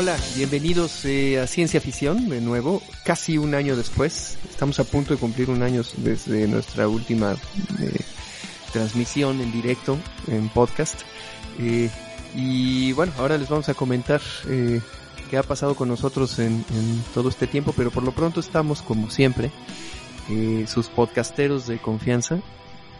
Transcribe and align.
Hola, 0.00 0.16
bienvenidos 0.36 1.04
eh, 1.06 1.40
a 1.40 1.48
Ciencia 1.48 1.80
Ficción 1.80 2.28
de 2.28 2.40
nuevo, 2.40 2.80
casi 3.04 3.36
un 3.36 3.56
año 3.56 3.74
después. 3.74 4.38
Estamos 4.48 4.78
a 4.78 4.84
punto 4.84 5.12
de 5.12 5.18
cumplir 5.18 5.50
un 5.50 5.60
año 5.60 5.82
desde 5.96 6.46
nuestra 6.46 6.86
última 6.86 7.32
eh, 7.80 7.98
transmisión 8.72 9.40
en 9.40 9.50
directo, 9.50 9.98
en 10.28 10.50
podcast. 10.50 11.00
Eh, 11.58 11.90
y 12.32 12.92
bueno, 12.92 13.12
ahora 13.18 13.38
les 13.38 13.48
vamos 13.48 13.68
a 13.70 13.74
comentar 13.74 14.20
eh, 14.48 14.80
qué 15.30 15.36
ha 15.36 15.42
pasado 15.42 15.74
con 15.74 15.88
nosotros 15.88 16.38
en, 16.38 16.64
en, 16.72 17.02
todo 17.12 17.28
este 17.28 17.48
tiempo, 17.48 17.74
pero 17.76 17.90
por 17.90 18.04
lo 18.04 18.12
pronto 18.12 18.38
estamos 18.38 18.82
como 18.82 19.10
siempre, 19.10 19.50
sus 20.68 20.86
podcasteros 20.90 21.66
de 21.66 21.78
confianza 21.78 22.38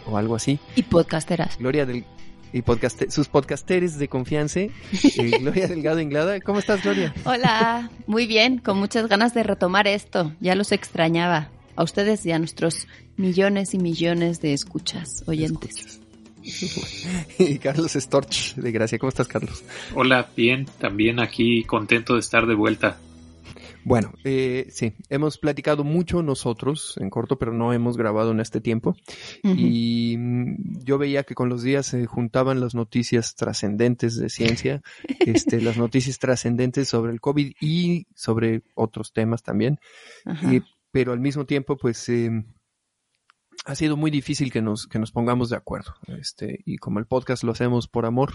o 0.05 0.19
algo 0.19 0.34
así. 0.34 0.59
Y 0.75 0.83
podcasteras. 0.83 1.59
Gloria 1.59 1.87
del 1.87 2.05
y 2.52 2.62
podcast, 2.62 3.11
sus 3.11 3.29
podcasteres 3.29 3.98
de 3.98 4.09
confianza, 4.09 4.61
eh, 4.61 4.73
Gloria 5.41 5.69
Delgado 5.69 6.01
Inglada. 6.01 6.41
¿Cómo 6.41 6.59
estás, 6.59 6.83
Gloria? 6.83 7.15
Hola, 7.25 7.91
muy 8.06 8.27
bien, 8.27 8.59
con 8.59 8.79
muchas 8.79 9.09
ganas 9.09 9.34
de 9.34 9.43
retomar 9.43 9.87
esto. 9.87 10.33
Ya 10.41 10.55
los 10.55 10.73
extrañaba. 10.73 11.51
A 11.77 11.84
ustedes 11.84 12.27
y 12.27 12.33
a 12.33 12.39
nuestros 12.39 12.89
millones 13.16 13.73
y 13.73 13.79
millones 13.79 14.41
de 14.41 14.53
escuchas, 14.53 15.23
oyentes. 15.27 16.01
y 17.39 17.58
Carlos 17.58 17.92
Storch, 17.92 18.55
de 18.56 18.73
Gracia. 18.73 18.98
¿Cómo 18.98 19.11
estás, 19.11 19.28
Carlos? 19.28 19.62
Hola, 19.95 20.28
bien, 20.36 20.67
también 20.78 21.20
aquí 21.20 21.64
contento 21.64 22.14
de 22.14 22.20
estar 22.20 22.47
de 22.47 22.55
vuelta. 22.55 22.98
Bueno, 23.89 24.12
eh, 24.22 24.67
sí, 24.70 24.92
hemos 25.08 25.39
platicado 25.39 25.83
mucho 25.83 26.22
nosotros 26.22 26.97
en 27.00 27.08
corto, 27.08 27.39
pero 27.39 27.55
no 27.55 27.72
hemos 27.72 27.97
grabado 27.97 28.33
en 28.33 28.41
este 28.41 28.61
tiempo. 28.61 28.97
Uh 29.42 29.48
-huh. 29.48 29.56
Y 29.58 30.17
mm, 30.19 30.84
yo 30.84 30.98
veía 30.98 31.22
que 31.22 31.34
con 31.34 31.48
los 31.48 31.62
días 31.62 31.86
se 31.86 32.05
juntaban 32.05 32.61
las 32.61 32.75
noticias 32.75 33.34
trascendentes 33.34 34.17
de 34.17 34.28
ciencia, 34.28 34.83
este, 35.20 35.62
las 35.62 35.78
noticias 35.78 36.19
trascendentes 36.19 36.89
sobre 36.89 37.12
el 37.12 37.20
COVID 37.22 37.53
y 37.62 38.06
sobre 38.14 38.62
otros 38.75 39.14
temas 39.14 39.42
también. 39.42 39.78
Eh, 40.50 40.61
pero 40.91 41.12
al 41.12 41.20
mismo 41.20 41.47
tiempo, 41.47 41.78
pues, 41.78 42.06
eh, 42.11 42.30
ha 43.64 43.75
sido 43.75 43.97
muy 43.97 44.11
difícil 44.11 44.53
que 44.53 44.62
nos, 44.62 44.87
que 44.87 44.98
nos 44.98 45.12
pongamos 45.12 45.51
de 45.51 45.56
acuerdo. 45.56 45.95
Este, 46.19 46.61
y 46.64 46.78
como 46.78 46.98
el 46.98 47.06
podcast 47.06 47.45
lo 47.45 47.53
hacemos 47.53 47.89
por 47.89 48.06
amor, 48.06 48.34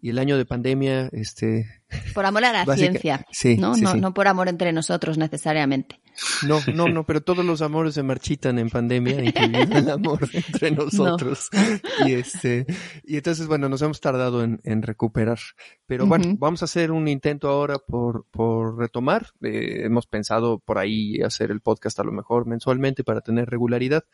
y 0.00 0.10
el 0.10 0.18
año 0.18 0.36
de 0.36 0.44
pandemia, 0.44 1.08
este. 1.12 1.66
Por 2.14 2.26
amor 2.26 2.44
a 2.44 2.52
la 2.52 2.64
básica, 2.64 2.90
ciencia. 2.90 3.26
Sí, 3.30 3.56
¿no? 3.56 3.74
Sí, 3.74 3.82
no, 3.82 3.92
sí. 3.92 4.00
no 4.00 4.14
por 4.14 4.28
amor 4.28 4.48
entre 4.48 4.72
nosotros 4.72 5.18
necesariamente. 5.18 6.00
No, 6.46 6.60
no, 6.74 6.88
no, 6.88 7.04
pero 7.06 7.20
todos 7.22 7.44
los 7.44 7.62
amores 7.62 7.94
se 7.94 8.02
marchitan 8.02 8.58
en 8.58 8.70
pandemia, 8.70 9.22
incluyendo 9.24 9.78
el 9.78 9.90
amor 9.90 10.28
entre 10.32 10.70
nosotros. 10.70 11.48
No. 11.52 12.08
Y 12.08 12.14
este, 12.14 12.66
y 13.04 13.16
entonces, 13.16 13.46
bueno, 13.46 13.68
nos 13.68 13.82
hemos 13.82 14.00
tardado 14.00 14.42
en, 14.42 14.60
en 14.64 14.82
recuperar. 14.82 15.38
Pero 15.86 16.06
bueno, 16.06 16.26
uh 16.26 16.32
-huh. 16.32 16.38
vamos 16.38 16.62
a 16.62 16.66
hacer 16.66 16.90
un 16.90 17.08
intento 17.08 17.48
ahora 17.48 17.78
por, 17.78 18.26
por 18.30 18.78
retomar. 18.78 19.28
Eh, 19.42 19.82
hemos 19.84 20.06
pensado 20.06 20.58
por 20.58 20.78
ahí 20.78 21.20
hacer 21.22 21.50
el 21.50 21.60
podcast 21.60 21.98
a 22.00 22.04
lo 22.04 22.12
mejor 22.12 22.46
mensualmente 22.46 23.04
para 23.04 23.20
tener 23.20 23.48
regularidad. 23.48 24.04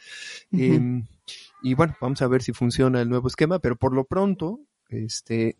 Uh 0.50 0.56
-huh. 0.56 1.02
eh, 1.02 1.08
y 1.62 1.74
bueno, 1.74 1.96
vamos 2.00 2.20
a 2.20 2.28
ver 2.28 2.42
si 2.42 2.52
funciona 2.52 3.00
el 3.00 3.08
nuevo 3.08 3.26
esquema, 3.26 3.58
pero 3.58 3.76
por 3.76 3.94
lo 3.94 4.04
pronto, 4.04 4.60
este, 4.90 5.56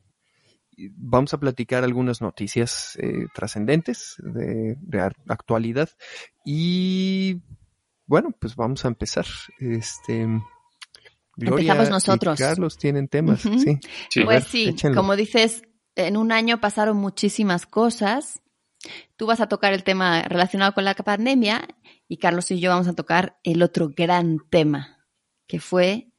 vamos 0.96 1.34
a 1.34 1.38
platicar 1.38 1.84
algunas 1.84 2.20
noticias 2.20 2.98
eh, 3.00 3.26
trascendentes 3.34 4.16
de, 4.18 4.76
de, 4.80 5.00
actualidad 5.28 5.88
y 6.44 7.42
bueno, 8.06 8.30
pues 8.38 8.54
vamos 8.56 8.84
a 8.84 8.88
empezar. 8.88 9.26
Este, 9.58 10.26
Gloria 11.36 11.72
Empezamos 11.72 11.90
nosotros. 11.90 12.38
Y 12.38 12.42
Carlos 12.42 12.76
tienen 12.76 13.08
temas, 13.08 13.44
uh 13.44 13.50
-huh. 13.50 13.58
sí. 13.58 13.78
sí. 14.10 14.24
Pues 14.24 14.42
ver, 14.44 14.50
sí, 14.50 14.68
échenlo. 14.68 15.00
como 15.00 15.16
dices, 15.16 15.62
en 15.96 16.16
un 16.16 16.32
año 16.32 16.60
pasaron 16.60 16.96
muchísimas 16.96 17.66
cosas. 17.66 18.42
Tú 19.16 19.26
vas 19.26 19.40
a 19.40 19.48
tocar 19.48 19.72
el 19.72 19.84
tema 19.84 20.22
relacionado 20.22 20.74
con 20.74 20.84
la 20.84 20.94
pandemia 20.94 21.66
y 22.06 22.18
Carlos 22.18 22.50
y 22.50 22.60
yo 22.60 22.70
vamos 22.70 22.88
a 22.88 22.92
tocar 22.92 23.38
el 23.42 23.62
otro 23.62 23.90
gran 23.96 24.38
tema, 24.50 25.06
que 25.46 25.58
fue 25.58 26.12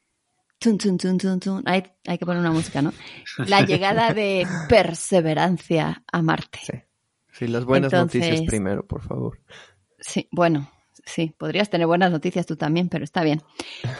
Tun, 0.65 0.79
tun, 0.79 0.97
tun, 0.97 1.19
tun, 1.19 1.39
tun. 1.39 1.61
Hay, 1.67 1.83
hay, 2.07 2.17
que 2.17 2.25
poner 2.25 2.39
una 2.39 2.49
música, 2.49 2.81
¿no? 2.81 2.91
La 3.47 3.61
llegada 3.61 4.15
de 4.15 4.47
perseverancia 4.67 6.03
a 6.11 6.23
Marte. 6.23 6.57
Sí, 6.63 6.73
sí 7.31 7.47
las 7.47 7.65
buenas 7.65 7.93
Entonces, 7.93 8.21
noticias 8.21 8.47
primero, 8.47 8.83
por 8.87 9.03
favor. 9.03 9.39
Sí, 9.99 10.27
bueno, 10.31 10.71
sí, 11.05 11.35
podrías 11.37 11.69
tener 11.69 11.85
buenas 11.85 12.09
noticias 12.09 12.47
tú 12.47 12.55
también, 12.55 12.89
pero 12.89 13.03
está 13.03 13.21
bien. 13.21 13.43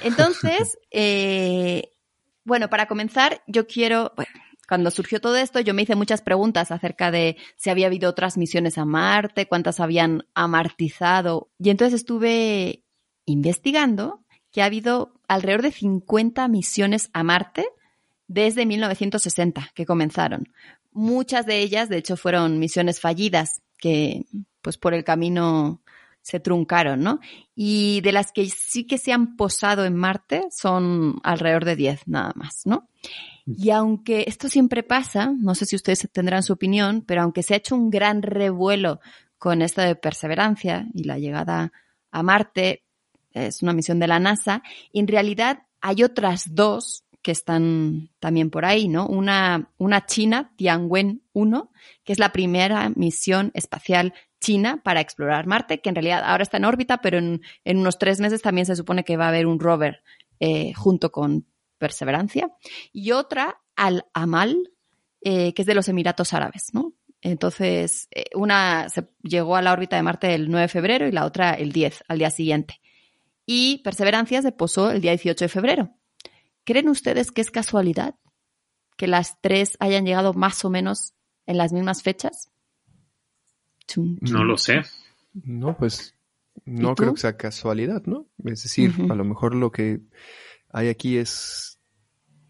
Entonces, 0.01 0.79
eh, 0.89 1.91
bueno, 2.43 2.67
para 2.67 2.87
comenzar, 2.87 3.43
yo 3.45 3.67
quiero, 3.67 4.13
bueno, 4.15 4.31
cuando 4.67 4.89
surgió 4.89 5.21
todo 5.21 5.35
esto, 5.35 5.59
yo 5.59 5.75
me 5.75 5.83
hice 5.83 5.93
muchas 5.93 6.23
preguntas 6.23 6.71
acerca 6.71 7.11
de 7.11 7.37
si 7.57 7.69
había 7.69 7.85
habido 7.85 8.09
otras 8.09 8.39
misiones 8.39 8.79
a 8.79 8.85
Marte, 8.85 9.47
cuántas 9.47 9.79
habían 9.79 10.23
amartizado, 10.33 11.51
y 11.59 11.69
entonces 11.69 11.99
estuve 11.99 12.83
investigando 13.27 14.25
que 14.51 14.63
ha 14.63 14.65
habido 14.65 15.14
alrededor 15.27 15.61
de 15.61 15.71
50 15.71 16.47
misiones 16.47 17.09
a 17.13 17.23
Marte 17.23 17.67
desde 18.27 18.65
1960 18.65 19.71
que 19.73 19.85
comenzaron. 19.85 20.49
Muchas 20.91 21.45
de 21.45 21.59
ellas, 21.59 21.89
de 21.89 21.97
hecho, 21.97 22.17
fueron 22.17 22.59
misiones 22.59 22.99
fallidas 22.99 23.61
que, 23.77 24.25
pues, 24.61 24.77
por 24.77 24.93
el 24.93 25.03
camino 25.03 25.81
se 26.21 26.39
truncaron, 26.39 27.03
¿no? 27.03 27.19
Y 27.53 28.01
de 28.01 28.11
las 28.11 28.31
que 28.31 28.49
sí 28.49 28.87
que 28.87 28.97
se 28.97 29.11
han 29.11 29.35
posado 29.35 29.85
en 29.85 29.95
Marte 29.95 30.47
son 30.49 31.19
alrededor 31.23 31.65
de 31.65 31.75
10 31.75 32.07
nada 32.07 32.31
más, 32.35 32.61
¿no? 32.65 32.89
Y 33.45 33.69
aunque 33.69 34.25
esto 34.27 34.49
siempre 34.49 34.81
pasa, 34.81 35.31
no 35.37 35.53
sé 35.53 35.67
si 35.67 35.75
ustedes 35.75 36.09
tendrán 36.11 36.41
su 36.41 36.53
opinión, 36.53 37.03
pero 37.05 37.21
aunque 37.21 37.43
se 37.43 37.53
ha 37.53 37.57
hecho 37.57 37.75
un 37.75 37.91
gran 37.91 38.23
revuelo 38.23 39.01
con 39.37 39.61
esto 39.61 39.81
de 39.81 39.95
perseverancia 39.95 40.87
y 40.95 41.03
la 41.03 41.19
llegada 41.19 41.71
a 42.09 42.23
Marte, 42.23 42.84
es 43.35 43.61
una 43.61 43.73
misión 43.73 43.99
de 43.99 44.07
la 44.07 44.19
NASA, 44.19 44.63
y 44.91 44.99
en 44.99 45.07
realidad 45.07 45.63
hay 45.81 46.03
otras 46.03 46.55
dos 46.55 47.05
que 47.25 47.31
están 47.31 48.11
también 48.19 48.51
por 48.51 48.65
ahí, 48.65 48.87
¿no? 48.87 49.07
Una, 49.07 49.71
una 49.77 50.05
china, 50.05 50.53
Tianwen 50.57 51.23
1, 51.33 51.71
que 52.03 52.13
es 52.13 52.19
la 52.19 52.31
primera 52.31 52.91
misión 52.95 53.49
espacial 53.55 54.13
china 54.39 54.81
para 54.83 55.01
explorar 55.01 55.47
Marte, 55.47 55.81
que 55.81 55.89
en 55.89 55.95
realidad 55.95 56.21
ahora 56.23 56.43
está 56.43 56.57
en 56.57 56.65
órbita, 56.65 57.01
pero 57.01 57.17
en, 57.17 57.41
unos 57.65 57.97
tres 57.97 58.19
meses 58.19 58.43
también 58.43 58.67
se 58.67 58.75
supone 58.75 59.03
que 59.03 59.17
va 59.17 59.25
a 59.25 59.29
haber 59.29 59.47
un 59.47 59.59
rover 59.59 60.03
eh, 60.39 60.73
junto 60.73 61.11
con 61.11 61.47
Perseverancia. 61.79 62.51
Y 62.93 63.11
otra, 63.11 63.59
Al-Amal, 63.75 64.71
eh, 65.21 65.51
que 65.55 65.63
es 65.63 65.65
de 65.65 65.73
los 65.73 65.89
Emiratos 65.89 66.31
Árabes, 66.31 66.73
¿no? 66.73 66.93
Entonces, 67.21 68.07
eh, 68.11 68.25
una 68.35 68.87
se 68.89 69.09
llegó 69.23 69.55
a 69.55 69.63
la 69.63 69.73
órbita 69.73 69.95
de 69.95 70.03
Marte 70.03 70.35
el 70.35 70.51
9 70.51 70.61
de 70.61 70.67
febrero 70.67 71.07
y 71.07 71.11
la 71.11 71.25
otra 71.25 71.55
el 71.55 71.71
10, 71.71 72.03
al 72.07 72.19
día 72.19 72.29
siguiente 72.29 72.81
y 73.45 73.79
Perseverancia 73.83 74.41
se 74.41 74.51
posó 74.51 74.91
el 74.91 75.01
día 75.01 75.11
18 75.11 75.45
de 75.45 75.49
febrero. 75.49 75.91
¿Creen 76.63 76.89
ustedes 76.89 77.31
que 77.31 77.41
es 77.41 77.51
casualidad 77.51 78.15
que 78.97 79.07
las 79.07 79.39
tres 79.41 79.77
hayan 79.79 80.05
llegado 80.05 80.33
más 80.33 80.65
o 80.65 80.69
menos 80.69 81.13
en 81.45 81.57
las 81.57 81.71
mismas 81.71 82.01
fechas? 82.01 82.49
No 83.95 84.43
lo 84.43 84.57
sé. 84.57 84.81
No, 85.33 85.77
pues 85.77 86.15
no 86.65 86.95
creo 86.95 87.13
que 87.13 87.21
sea 87.21 87.37
casualidad, 87.37 88.03
¿no? 88.05 88.27
Es 88.43 88.63
decir, 88.63 88.91
uh 88.97 89.03
-huh. 89.03 89.11
a 89.11 89.15
lo 89.15 89.25
mejor 89.25 89.53
lo 89.53 89.71
que 89.71 90.01
hay 90.69 90.87
aquí 90.89 91.17
es 91.17 91.79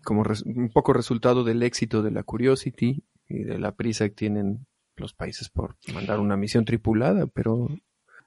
como 0.04 0.24
un 0.46 0.70
poco 0.70 0.94
resultado 0.94 1.44
del 1.44 1.64
éxito 1.64 2.02
de 2.04 2.12
la 2.12 2.24
Curiosity 2.24 3.04
y 3.28 3.44
de 3.44 3.60
la 3.60 3.76
prisa 3.76 4.08
que 4.08 4.16
tienen 4.16 4.68
los 4.96 5.14
países 5.14 5.50
por 5.50 5.76
mandar 5.94 6.20
una 6.20 6.38
misión 6.38 6.64
tripulada, 6.64 7.28
pero 7.28 7.68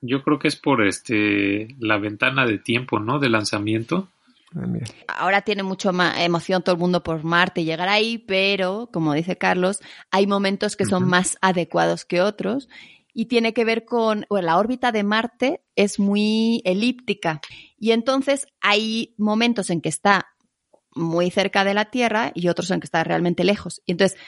yo 0.00 0.22
creo 0.22 0.38
que 0.38 0.48
es 0.48 0.56
por 0.56 0.86
este 0.86 1.74
la 1.78 1.98
ventana 1.98 2.46
de 2.46 2.58
tiempo, 2.58 3.00
¿no? 3.00 3.18
De 3.18 3.28
lanzamiento. 3.28 4.08
Ah, 4.54 4.66
Ahora 5.08 5.42
tiene 5.42 5.62
mucho 5.62 5.92
más 5.92 6.18
emoción 6.20 6.62
todo 6.62 6.74
el 6.74 6.80
mundo 6.80 7.02
por 7.02 7.22
Marte 7.22 7.60
y 7.60 7.64
llegar 7.64 7.88
ahí, 7.88 8.18
pero, 8.18 8.88
como 8.92 9.12
dice 9.12 9.36
Carlos, 9.36 9.80
hay 10.10 10.26
momentos 10.26 10.76
que 10.76 10.86
son 10.86 11.04
uh 11.04 11.06
-huh. 11.06 11.10
más 11.10 11.38
adecuados 11.42 12.04
que 12.04 12.22
otros 12.22 12.68
y 13.12 13.26
tiene 13.26 13.52
que 13.52 13.64
ver 13.64 13.84
con 13.84 14.26
bueno, 14.30 14.46
la 14.46 14.58
órbita 14.58 14.92
de 14.92 15.02
Marte 15.02 15.60
es 15.76 15.98
muy 15.98 16.62
elíptica 16.64 17.40
y 17.78 17.90
entonces 17.90 18.46
hay 18.60 19.14
momentos 19.18 19.70
en 19.70 19.80
que 19.80 19.88
está 19.88 20.28
muy 20.98 21.30
cerca 21.30 21.64
de 21.64 21.74
la 21.74 21.86
Tierra 21.86 22.32
y 22.34 22.48
otros 22.48 22.70
en 22.70 22.80
que 22.80 22.86
está 22.86 23.04
realmente 23.04 23.44
lejos. 23.44 23.80
Y 23.86 23.92
entonces 23.92 24.18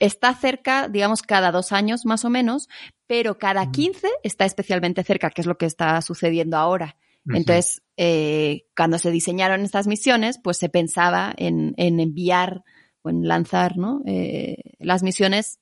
está 0.00 0.34
cerca, 0.34 0.88
digamos, 0.88 1.22
cada 1.22 1.52
dos 1.52 1.72
años 1.72 2.04
más 2.04 2.24
o 2.24 2.30
menos, 2.30 2.68
pero 3.06 3.38
cada 3.38 3.70
15 3.70 4.08
está 4.22 4.44
especialmente 4.44 5.04
cerca, 5.04 5.30
que 5.30 5.40
es 5.40 5.46
lo 5.46 5.56
que 5.56 5.66
está 5.66 6.00
sucediendo 6.02 6.56
ahora. 6.56 6.96
Entonces, 7.32 7.82
eh, 7.96 8.64
cuando 8.76 8.98
se 8.98 9.12
diseñaron 9.12 9.62
estas 9.62 9.86
misiones, 9.86 10.40
pues 10.42 10.58
se 10.58 10.68
pensaba 10.68 11.32
en, 11.36 11.72
en 11.76 12.00
enviar 12.00 12.64
o 13.02 13.10
en 13.10 13.28
lanzar 13.28 13.76
¿no? 13.76 14.02
eh, 14.06 14.56
las 14.80 15.02
misiones 15.04 15.60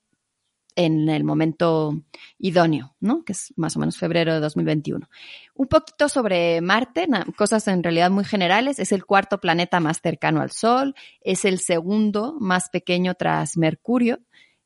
en 0.76 1.08
el 1.08 1.24
momento 1.24 2.00
idóneo, 2.38 2.94
¿no? 3.00 3.24
Que 3.24 3.32
es 3.32 3.52
más 3.56 3.76
o 3.76 3.80
menos 3.80 3.98
febrero 3.98 4.34
de 4.34 4.40
2021. 4.40 5.08
Un 5.54 5.66
poquito 5.66 6.08
sobre 6.08 6.60
Marte, 6.60 7.06
cosas 7.36 7.66
en 7.68 7.82
realidad 7.82 8.10
muy 8.10 8.24
generales. 8.24 8.78
Es 8.78 8.92
el 8.92 9.04
cuarto 9.04 9.38
planeta 9.38 9.80
más 9.80 10.00
cercano 10.00 10.40
al 10.40 10.50
Sol, 10.50 10.94
es 11.20 11.44
el 11.44 11.58
segundo 11.58 12.36
más 12.40 12.68
pequeño 12.70 13.14
tras 13.14 13.56
Mercurio. 13.56 14.20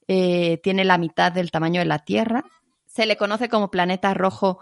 eh, 0.07 0.61
tiene 0.63 0.85
la 0.85 0.99
mitad 0.99 1.33
del 1.33 1.51
tamaño 1.51 1.81
de 1.81 1.87
la 1.87 2.01
Tierra. 2.01 2.45
Se 2.87 3.07
le 3.07 3.17
conoce 3.17 3.49
como 3.49 3.71
planeta 3.71 4.13
rojo 4.13 4.59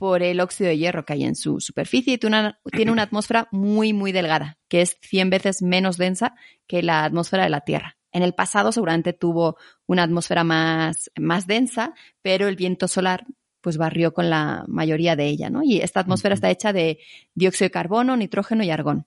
por 0.00 0.22
el 0.22 0.40
óxido 0.40 0.68
de 0.68 0.78
hierro 0.78 1.04
que 1.04 1.12
hay 1.12 1.24
en 1.24 1.36
su 1.36 1.60
superficie 1.60 2.14
y 2.14 2.18
tiene 2.18 2.40
una, 2.40 2.60
tiene 2.72 2.90
una 2.90 3.02
atmósfera 3.02 3.48
muy, 3.50 3.92
muy 3.92 4.12
delgada, 4.12 4.58
que 4.66 4.80
es 4.80 4.96
100 5.02 5.28
veces 5.28 5.62
menos 5.62 5.98
densa 5.98 6.34
que 6.66 6.82
la 6.82 7.04
atmósfera 7.04 7.44
de 7.44 7.50
la 7.50 7.60
Tierra. 7.60 7.98
En 8.12 8.22
el 8.22 8.34
pasado 8.34 8.72
seguramente 8.72 9.12
tuvo 9.12 9.56
una 9.86 10.02
atmósfera 10.02 10.44
más, 10.44 11.10
más 11.18 11.46
densa, 11.46 11.94
pero 12.22 12.48
el 12.48 12.56
viento 12.56 12.88
solar 12.88 13.26
pues 13.60 13.76
barrió 13.76 14.14
con 14.14 14.30
la 14.30 14.64
mayoría 14.68 15.16
de 15.16 15.26
ella, 15.26 15.50
¿no? 15.50 15.62
Y 15.62 15.78
esta 15.80 16.00
atmósfera 16.00 16.34
está 16.34 16.50
hecha 16.50 16.72
de 16.72 16.98
dióxido 17.34 17.66
de 17.66 17.72
carbono, 17.72 18.16
nitrógeno 18.16 18.64
y 18.64 18.70
argón. 18.70 19.06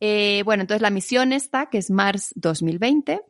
Eh, 0.00 0.42
bueno, 0.44 0.62
entonces 0.62 0.82
la 0.82 0.90
misión 0.90 1.32
esta, 1.32 1.66
que 1.70 1.78
es 1.78 1.90
Mars 1.90 2.32
2020, 2.36 3.20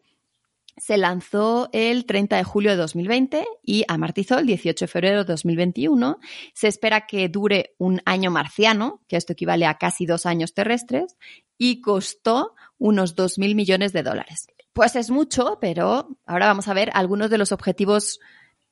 se 0.77 0.97
lanzó 0.97 1.69
el 1.73 2.05
30 2.05 2.37
de 2.37 2.45
julio 2.45 2.73
de 2.73 2.77
2020 2.77 3.47
y 3.63 3.85
amartizó 3.87 4.39
el 4.39 4.47
18 4.47 4.85
de 4.85 4.89
febrero 4.89 5.19
de 5.19 5.33
2021. 5.33 6.19
Se 6.53 6.69
espera 6.69 7.07
que 7.07 7.29
dure 7.29 7.75
un 7.79 8.03
año 8.05 8.31
marciano, 8.31 9.03
que 9.09 9.17
esto 9.17 9.35
equivale 9.35 9.67
a 9.67 9.79
casi 9.79 10.05
dos 10.05 10.27
años 10.27 10.53
terrestres, 10.53 11.17
y 11.57 11.81
costó 11.81 12.55
unos 12.79 13.15
2.000 13.15 13.55
millones 13.55 13.93
de 13.93 14.03
dólares. 14.03 14.49
Pues 14.75 14.97
es 14.97 15.11
mucho, 15.11 15.59
pero 15.61 16.19
ahora 16.27 16.47
vamos 16.47 16.67
a 16.67 16.75
ver 16.75 16.91
algunos 16.95 17.31
de 17.31 17.39
los 17.39 17.53
objetivos, 17.53 18.19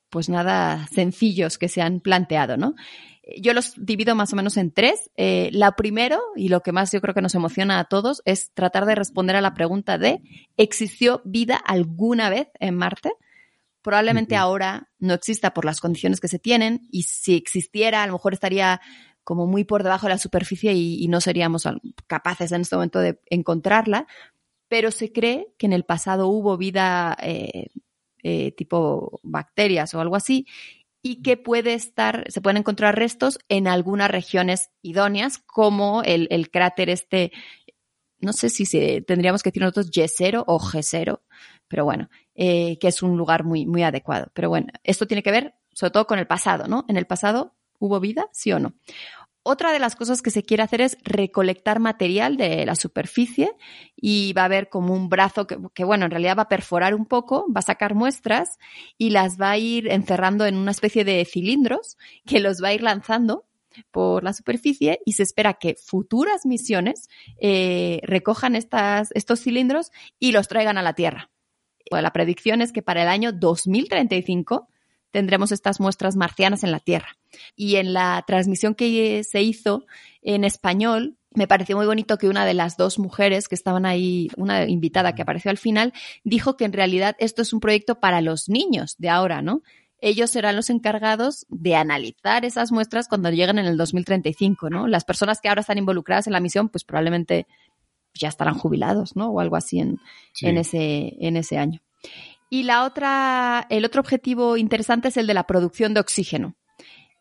pues 0.09 0.27
nada 0.27 0.85
sencillos 0.91 1.57
que 1.57 1.69
se 1.69 1.81
han 1.81 2.01
planteado, 2.01 2.57
¿no? 2.57 2.75
Yo 3.41 3.53
los 3.53 3.73
divido 3.77 4.13
más 4.13 4.33
o 4.33 4.35
menos 4.35 4.57
en 4.57 4.71
tres. 4.71 5.09
Eh, 5.15 5.49
la 5.53 5.77
primero, 5.77 6.19
y 6.35 6.49
lo 6.49 6.59
que 6.59 6.73
más 6.73 6.91
yo 6.91 6.99
creo 6.99 7.13
que 7.13 7.21
nos 7.21 7.35
emociona 7.35 7.79
a 7.79 7.85
todos, 7.85 8.21
es 8.25 8.51
tratar 8.53 8.85
de 8.85 8.95
responder 8.95 9.37
a 9.37 9.41
la 9.41 9.53
pregunta 9.53 9.97
de 9.97 10.19
¿existió 10.57 11.21
vida 11.23 11.55
alguna 11.55 12.29
vez 12.29 12.49
en 12.59 12.75
Marte? 12.75 13.13
Probablemente 13.81 14.35
ahora 14.35 14.89
no 14.99 15.13
exista 15.13 15.53
por 15.53 15.63
las 15.63 15.79
condiciones 15.79 16.19
que 16.19 16.27
se 16.27 16.39
tienen 16.39 16.81
y 16.91 17.03
si 17.03 17.35
existiera 17.35 18.03
a 18.03 18.07
lo 18.07 18.13
mejor 18.13 18.33
estaría 18.33 18.81
como 19.23 19.47
muy 19.47 19.63
por 19.63 19.83
debajo 19.83 20.07
de 20.07 20.13
la 20.13 20.17
superficie 20.17 20.73
y, 20.73 21.07
no 21.07 21.21
seríamos 21.21 21.63
capaces 22.07 22.51
en 22.51 22.61
este 22.61 22.75
momento 22.75 22.99
de 22.99 23.19
encontrarla, 23.29 24.07
pero 24.73 24.89
se 24.89 25.11
cree 25.11 25.53
que 25.59 25.67
en 25.67 25.73
el 25.73 25.83
pasado 25.83 26.29
hubo 26.29 26.57
vida 26.57 27.15
eh, 27.21 27.67
eh, 28.23 28.53
tipo 28.53 29.19
bacterias 29.21 29.93
o 29.93 30.01
algo 30.01 30.15
así 30.15 30.47
y 31.03 31.21
que 31.21 31.37
puede 31.37 31.75
estar, 31.75 32.25
se 32.31 32.41
pueden 32.41 32.57
encontrar 32.57 32.97
restos 32.97 33.37
en 33.49 33.67
algunas 33.67 34.09
regiones 34.09 34.71
idóneas, 34.81 35.37
como 35.37 36.01
el, 36.01 36.49
cráter 36.49 36.89
este, 36.89 37.31
no 38.17 38.33
sé 38.33 38.49
si 38.49 38.65
se, 38.65 39.01
tendríamos 39.01 39.43
que 39.43 39.51
decir 39.51 39.61
nosotros 39.61 39.91
Yesero 39.91 40.43
o 40.47 40.57
G0, 40.57 41.21
pero 41.67 41.85
bueno, 41.85 42.09
eh, 42.33 42.79
que 42.79 42.87
es 42.87 43.03
un 43.03 43.15
lugar 43.15 43.43
muy, 43.43 43.67
muy 43.67 43.83
adecuado. 43.83 44.31
Pero 44.33 44.49
bueno, 44.49 44.69
esto 44.83 45.05
tiene 45.05 45.21
que 45.21 45.29
ver 45.29 45.53
sobre 45.71 45.91
todo 45.91 46.07
con 46.07 46.17
el 46.17 46.25
pasado, 46.25 46.67
¿no? 46.67 46.83
En 46.87 46.97
el 46.97 47.05
pasado 47.05 47.53
hubo 47.77 47.99
vida, 47.99 48.27
sí 48.31 48.51
o 48.51 48.59
no. 48.59 48.73
Otra 49.45 49.73
de 49.73 49.79
las 49.79 49.97
cosas 49.97 50.21
que 50.21 50.31
se 50.31 50.43
quiere 50.43 50.63
hacer 50.63 50.79
es 50.79 50.97
recolectar 51.03 51.81
material 51.81 52.37
de 52.37 52.65
la 52.65 52.75
superficie 52.75 53.51
y 53.93 54.31
va 54.31 54.43
a 54.43 54.45
haber 54.45 54.69
como 54.69 54.93
un 54.93 55.09
brazo 55.09 55.45
que, 55.47 55.83
bueno, 55.83 56.05
en 56.05 56.11
realidad 56.11 56.37
va 56.37 56.43
a 56.43 56.49
perforar 56.49 56.95
un 56.95 57.05
poco, 57.05 57.45
va 57.53 57.59
a 57.59 57.63
sacar 57.63 57.93
muestras 57.93 58.57
y 58.97 59.09
las 59.09 59.39
va 59.39 59.51
a 59.51 59.57
ir 59.57 59.91
encerrando 59.91 60.45
en 60.45 60.55
una 60.55 60.71
especie 60.71 61.03
de 61.03 61.25
cilindros 61.25 61.97
que 62.25 62.39
los 62.39 62.63
va 62.63 62.69
a 62.69 62.73
ir 62.73 62.83
lanzando 62.83 63.45
por 63.91 64.23
la 64.23 64.31
superficie 64.31 65.01
y 65.05 65.13
se 65.13 65.23
espera 65.23 65.55
que 65.55 65.75
futuras 65.75 66.45
misiones 66.45 67.09
eh, 67.37 67.99
recojan 68.03 68.55
estas, 68.55 69.09
estos 69.13 69.41
cilindros 69.41 69.91
y 70.19 70.31
los 70.31 70.47
traigan 70.47 70.77
a 70.77 70.83
la 70.83 70.93
Tierra. 70.93 71.31
la 71.91 72.13
predicción 72.13 72.61
es 72.61 72.71
que 72.71 72.81
para 72.81 73.01
el 73.01 73.09
año 73.09 73.33
2035 73.33 74.69
tendremos 75.13 75.51
estas 75.51 75.79
muestras 75.79 76.15
marcianas 76.15 76.63
en 76.63 76.71
la 76.71 76.79
Tierra. 76.79 77.15
Y 77.55 77.75
en 77.75 77.93
la 77.93 78.23
transmisión 78.25 78.73
que 78.73 79.23
se 79.23 79.43
hizo 79.43 79.85
en 80.23 80.43
español, 80.43 81.17
me 81.35 81.47
pareció 81.47 81.77
muy 81.77 81.85
bonito 81.85 82.17
que 82.17 82.27
una 82.27 82.45
de 82.45 82.55
las 82.55 82.77
dos 82.77 82.97
mujeres 82.97 83.47
que 83.47 83.53
estaban 83.53 83.85
ahí, 83.85 84.29
una 84.37 84.67
invitada 84.67 85.13
que 85.13 85.21
apareció 85.21 85.51
al 85.51 85.59
final, 85.59 85.93
dijo 86.23 86.57
que 86.57 86.65
en 86.65 86.73
realidad 86.73 87.15
esto 87.19 87.43
es 87.43 87.53
un 87.53 87.59
proyecto 87.59 87.99
para 87.99 88.21
los 88.21 88.49
niños 88.49 88.95
de 88.97 89.09
ahora, 89.09 89.43
¿no? 89.43 89.61
Ellos 89.99 90.31
serán 90.31 90.55
los 90.55 90.71
encargados 90.71 91.45
de 91.47 91.75
analizar 91.75 92.43
esas 92.43 92.71
muestras 92.71 93.07
cuando 93.07 93.29
lleguen 93.29 93.59
en 93.59 93.67
el 93.67 93.77
2035, 93.77 94.71
¿no? 94.71 94.87
Las 94.87 95.05
personas 95.05 95.39
que 95.39 95.47
ahora 95.47 95.61
están 95.61 95.77
involucradas 95.77 96.25
en 96.25 96.33
la 96.33 96.39
misión, 96.39 96.69
pues 96.69 96.83
probablemente 96.83 97.45
ya 98.15 98.29
estarán 98.29 98.57
jubilados, 98.57 99.15
¿no? 99.15 99.29
O 99.29 99.39
algo 99.39 99.57
así 99.57 99.79
en, 99.79 99.99
en, 100.41 100.57
ese, 100.57 101.15
en 101.19 101.37
ese 101.37 101.59
año. 101.59 101.81
Y 102.53 102.61
la 102.61 102.85
otra, 102.85 103.65
el 103.71 103.83
otro 103.83 103.99
objetivo 103.99 104.57
interesante 104.57 105.07
es 105.07 105.17
el 105.17 105.25
de 105.25 105.33
la 105.33 105.47
producción 105.47 105.95
de 105.95 106.01
oxígeno. 106.01 106.55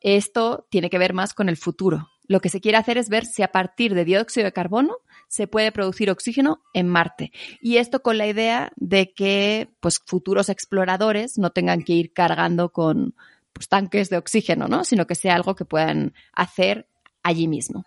Esto 0.03 0.67
tiene 0.69 0.91
que 0.91 0.99
ver 0.99 1.15
más 1.15 1.33
con 1.33 1.49
el 1.49 1.57
futuro. 1.57 2.11
Lo 2.27 2.41
que 2.41 2.51
se 2.51 2.61
quiere 2.61 2.77
hacer 2.77 2.99
es 2.99 3.09
ver 3.09 3.25
si 3.25 3.43
a 3.43 3.51
partir 3.51 3.95
de 3.95 4.05
dióxido 4.05 4.45
de 4.45 4.53
carbono 4.53 4.99
se 5.29 5.47
puede 5.47 5.73
producir 5.73 6.11
oxígeno 6.11 6.61
en 6.75 6.87
Marte. 6.87 7.33
Y 7.63 7.79
esto 7.79 8.03
con 8.03 8.19
la 8.19 8.27
idea 8.27 8.73
de 8.77 9.15
que 9.15 9.71
pues, 9.81 10.03
futuros 10.05 10.51
exploradores 10.51 11.39
no 11.39 11.49
tengan 11.49 11.83
que 11.83 11.95
ir 11.95 12.13
cargando 12.13 12.69
con 12.69 13.15
pues, 13.55 13.71
tanques 13.71 14.11
de 14.11 14.19
oxígeno, 14.19 14.69
¿no? 14.69 14.85
sino 14.85 15.07
que 15.07 15.15
sea 15.15 15.35
algo 15.35 15.55
que 15.55 15.65
puedan 15.65 16.13
hacer 16.35 16.91
allí 17.23 17.49
mismo. 17.49 17.87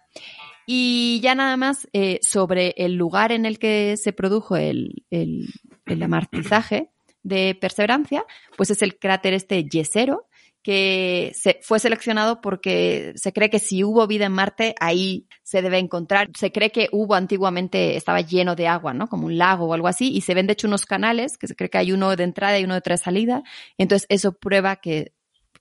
Y 0.65 1.19
ya 1.21 1.35
nada 1.35 1.57
más 1.57 1.87
eh, 1.93 2.17
sobre 2.23 2.73
el 2.75 2.95
lugar 2.95 3.31
en 3.31 3.45
el 3.45 3.59
que 3.59 3.97
se 3.97 4.13
produjo 4.13 4.55
el, 4.55 5.05
el, 5.11 5.45
el 5.85 6.01
amartizaje, 6.01 6.89
de 7.25 7.57
perseverancia, 7.59 8.23
pues 8.55 8.69
es 8.69 8.81
el 8.83 8.97
cráter 8.99 9.33
este 9.33 9.65
Yesero, 9.65 10.27
que 10.61 11.31
se, 11.35 11.59
fue 11.61 11.79
seleccionado 11.79 12.39
porque 12.39 13.13
se 13.15 13.33
cree 13.33 13.49
que 13.49 13.59
si 13.59 13.83
hubo 13.83 14.07
vida 14.07 14.25
en 14.25 14.31
Marte, 14.31 14.75
ahí 14.79 15.27
se 15.43 15.61
debe 15.61 15.79
encontrar. 15.79 16.29
Se 16.37 16.51
cree 16.51 16.71
que 16.71 16.87
hubo 16.91 17.15
antiguamente, 17.15 17.97
estaba 17.97 18.21
lleno 18.21 18.55
de 18.55 18.67
agua, 18.67 18.93
¿no? 18.93 19.07
Como 19.07 19.25
un 19.25 19.37
lago 19.37 19.65
o 19.65 19.73
algo 19.73 19.87
así, 19.87 20.11
y 20.11 20.21
se 20.21 20.33
ven 20.33 20.47
de 20.47 20.53
hecho 20.53 20.67
unos 20.67 20.85
canales, 20.85 21.37
que 21.37 21.47
se 21.47 21.55
cree 21.55 21.69
que 21.69 21.79
hay 21.79 21.91
uno 21.91 22.15
de 22.15 22.23
entrada 22.23 22.59
y 22.59 22.63
uno 22.63 22.79
de 22.79 22.97
salida. 22.97 23.43
Entonces, 23.77 24.05
eso 24.09 24.33
prueba 24.33 24.75
que, 24.77 25.13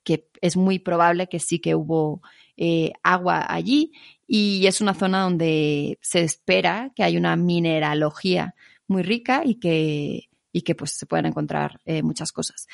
que 0.05 0.29
es 0.43 0.57
muy 0.57 0.79
probable 0.79 1.29
que 1.29 1.41
sí 1.41 1.59
que 1.61 1.75
hubo 1.75 2.23
eh, 2.59 2.93
agua 3.03 3.45
allí, 3.49 3.93
y 4.27 4.67
es 4.67 4.81
una 4.81 4.95
zona 4.95 5.23
donde 5.23 5.99
se 6.03 6.21
espera 6.21 6.93
que 6.95 7.05
hay 7.05 7.17
una 7.17 7.37
mineralogía 7.37 8.55
muy 8.87 9.03
rica 9.03 9.43
y 9.45 9.57
que 9.57 10.29
y 10.55 10.63
que 10.63 10.77
pues 10.77 10.93
se 10.93 11.05
pueden 11.05 11.27
encontrar 11.27 11.81
eh, 11.85 12.05
muchas 12.05 12.31
cosas. 12.31 12.69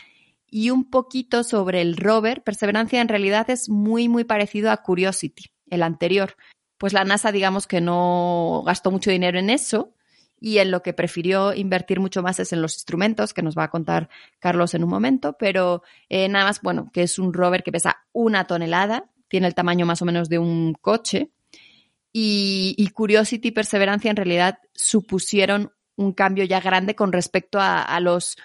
Y 0.46 0.68
un 0.68 0.90
poquito 0.90 1.42
sobre 1.42 1.80
el 1.80 1.96
rover, 1.96 2.42
Perseverancia 2.42 3.00
en 3.00 3.08
realidad 3.08 3.48
es 3.48 3.70
muy, 3.70 4.06
muy 4.06 4.24
parecido 4.24 4.70
a 4.70 4.76
Curiosity, 4.82 5.44
el 5.70 5.82
anterior. 5.82 6.36
Pues 6.76 6.92
la 6.92 7.04
NASA, 7.04 7.32
digamos 7.32 7.66
que 7.66 7.80
no 7.80 8.62
gastó 8.66 8.90
mucho 8.90 9.10
dinero 9.10 9.38
en 9.38 9.48
eso 9.48 9.94
y 10.38 10.58
en 10.58 10.70
lo 10.70 10.82
que 10.82 10.92
prefirió 10.92 11.54
invertir 11.54 12.00
mucho 12.00 12.22
más 12.22 12.38
es 12.38 12.52
en 12.52 12.60
los 12.60 12.74
instrumentos, 12.74 13.32
que 13.32 13.42
nos 13.42 13.56
va 13.56 13.64
a 13.64 13.70
contar 13.70 14.10
Carlos 14.38 14.74
en 14.74 14.84
un 14.84 14.90
momento, 14.90 15.36
pero 15.38 15.82
eh, 16.10 16.28
nada 16.28 16.44
más, 16.44 16.60
bueno, 16.60 16.90
que 16.92 17.02
es 17.02 17.18
un 17.18 17.32
rover 17.32 17.62
que 17.62 17.72
pesa 17.72 18.04
una 18.12 18.46
tonelada, 18.46 19.10
tiene 19.28 19.46
el 19.46 19.54
tamaño 19.54 19.86
más 19.86 20.02
o 20.02 20.04
menos 20.04 20.28
de 20.28 20.38
un 20.38 20.74
coche, 20.74 21.30
y, 22.12 22.74
y 22.76 22.88
Curiosity 22.88 23.48
y 23.48 23.52
Perseverancia 23.52 24.10
en 24.10 24.16
realidad 24.16 24.58
supusieron 24.74 25.72
un 26.00 26.12
cambio 26.12 26.44
ya 26.44 26.60
grande 26.60 26.94
con 26.94 27.12
respecto 27.12 27.58
a, 27.60 28.00
los 28.00 28.36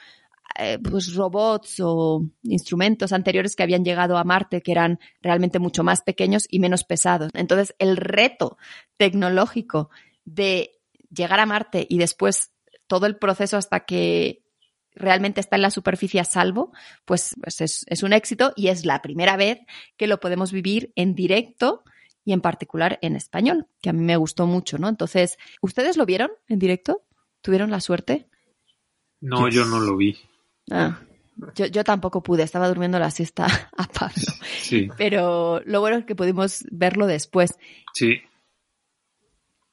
eh, 0.59 0.77
pues 0.77 1.15
robots 1.15 1.79
o 1.79 2.21
instrumentos 2.43 3.13
anteriores 3.13 3.55
que 3.55 3.63
habían 3.63 3.85
llegado 3.85 4.17
a 4.17 4.23
Marte, 4.23 4.61
que 4.61 4.73
eran 4.73 4.99
realmente 5.21 5.57
mucho 5.57 5.83
más 5.83 6.01
pequeños 6.01 6.47
y 6.49 6.59
menos 6.59 6.83
pesados. 6.83 7.31
Entonces, 7.33 7.73
el 7.79 7.95
reto 7.97 8.57
tecnológico 8.97 9.89
de 10.25 10.81
llegar 11.09 11.39
a 11.39 11.45
Marte 11.45 11.87
y 11.89 11.97
después 11.97 12.51
todo 12.87 13.05
el 13.05 13.17
proceso 13.17 13.57
hasta 13.57 13.85
que 13.85 14.43
realmente 14.93 15.39
está 15.39 15.55
en 15.55 15.61
la 15.61 15.71
superficie 15.71 16.19
a 16.19 16.25
salvo, 16.25 16.71
pues, 17.05 17.35
pues 17.41 17.61
es, 17.61 17.85
es, 17.87 18.03
un 18.03 18.13
éxito 18.13 18.53
y 18.55 18.67
es 18.67 18.85
la 18.85 19.01
primera 19.01 19.37
vez 19.37 19.59
que 19.97 20.07
lo 20.07 20.19
podemos 20.19 20.51
vivir 20.51 20.91
en 20.95 21.15
directo 21.15 21.83
y 22.25 22.33
en 22.33 22.41
particular 22.41 22.97
en 23.01 23.15
español, 23.15 23.67
que 23.81 23.89
a 23.89 23.93
mí 23.93 24.03
me 24.03 24.17
gustó 24.17 24.47
mucho, 24.47 24.77
¿no? 24.77 24.89
Entonces, 24.89 25.37
¿ustedes 25.61 25.95
lo 25.95 26.05
vieron 26.05 26.31
en 26.47 26.59
directo? 26.59 27.04
¿Tuvieron 27.45 27.69
la 27.69 27.79
suerte? 27.79 28.25
No, 29.21 29.47
yo 29.49 29.65
no 29.65 29.79
lo 29.79 29.95
vi. 29.95 30.17
Ah, 30.71 30.99
yo, 31.53 31.83
tampoco 31.83 32.23
pude, 32.23 32.41
estaba 32.41 32.67
durmiendo 32.67 32.97
la 32.97 33.11
siesta 33.11 33.45
a 33.77 33.87
Pablo. 33.87 34.23
Sí. 34.61 34.89
Pero 34.97 35.61
lo 35.63 35.79
bueno 35.79 35.97
es 35.97 36.05
que 36.05 36.15
pudimos 36.15 36.65
verlo 36.71 37.05
después. 37.05 37.53
Sí. 37.93 38.15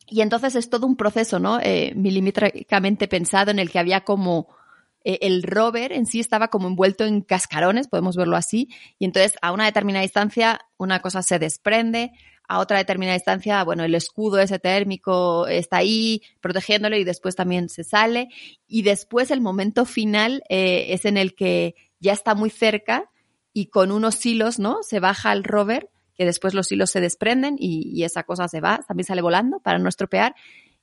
Y 0.06 0.20
entonces 0.20 0.54
es 0.54 0.68
todo 0.68 0.86
un 0.86 0.96
proceso, 0.96 1.38
¿no? 1.38 1.60
Eh, 1.60 1.94
milimétricamente 1.96 3.08
pensado 3.08 3.50
en 3.50 3.58
el 3.58 3.70
que 3.70 3.78
había 3.78 4.02
como 4.02 4.54
eh, 5.02 5.20
el 5.22 5.42
rover 5.42 5.92
en 5.92 6.04
sí 6.04 6.20
estaba 6.20 6.48
como 6.48 6.68
envuelto 6.68 7.06
en 7.06 7.22
cascarones, 7.22 7.88
podemos 7.88 8.16
verlo 8.16 8.36
así, 8.36 8.68
y 8.98 9.06
entonces 9.06 9.38
a 9.40 9.52
una 9.52 9.64
determinada 9.64 10.02
distancia 10.02 10.60
una 10.76 11.00
cosa 11.00 11.22
se 11.22 11.38
desprende, 11.38 12.12
a 12.52 12.58
otra 12.58 12.76
determinada 12.76 13.16
distancia, 13.16 13.64
bueno, 13.64 13.82
el 13.82 13.94
escudo 13.94 14.38
ese 14.38 14.58
térmico 14.58 15.46
está 15.46 15.78
ahí 15.78 16.20
protegiéndolo 16.42 16.96
y 16.96 17.04
después 17.04 17.34
también 17.34 17.70
se 17.70 17.82
sale. 17.82 18.28
Y 18.66 18.82
después 18.82 19.30
el 19.30 19.40
momento 19.40 19.86
final 19.86 20.42
eh, 20.50 20.88
es 20.90 21.06
en 21.06 21.16
el 21.16 21.34
que 21.34 21.74
ya 21.98 22.12
está 22.12 22.34
muy 22.34 22.50
cerca 22.50 23.10
y 23.54 23.66
con 23.66 23.90
unos 23.90 24.24
hilos, 24.26 24.58
¿no? 24.58 24.82
Se 24.82 25.00
baja 25.00 25.32
el 25.32 25.44
rover, 25.44 25.88
que 26.14 26.26
después 26.26 26.52
los 26.52 26.70
hilos 26.70 26.90
se 26.90 27.00
desprenden 27.00 27.56
y, 27.58 27.88
y 27.88 28.04
esa 28.04 28.24
cosa 28.24 28.48
se 28.48 28.60
va, 28.60 28.84
también 28.86 29.06
sale 29.06 29.22
volando 29.22 29.60
para 29.60 29.78
no 29.78 29.88
estropear 29.88 30.34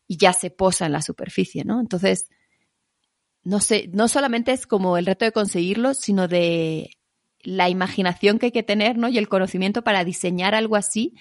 y 0.07 0.17
ya 0.17 0.33
se 0.33 0.49
posa 0.49 0.87
en 0.87 0.93
la 0.93 1.03
superficie, 1.03 1.65
¿no? 1.65 1.79
Entonces, 1.79 2.29
no 3.43 3.59
sé, 3.59 3.91
no 3.93 4.07
solamente 4.07 4.53
es 4.53 4.65
como 4.65 4.97
el 4.97 5.05
reto 5.05 5.23
de 5.23 5.31
conseguirlo, 5.31 5.93
sino 5.93 6.27
de 6.27 6.89
la 7.41 7.69
imaginación 7.69 8.37
que 8.37 8.47
hay 8.47 8.51
que 8.51 8.63
tener, 8.63 8.97
¿no? 8.97 9.07
Y 9.07 9.17
el 9.17 9.29
conocimiento 9.29 9.83
para 9.83 10.03
diseñar 10.03 10.55
algo 10.55 10.75
así, 10.75 11.15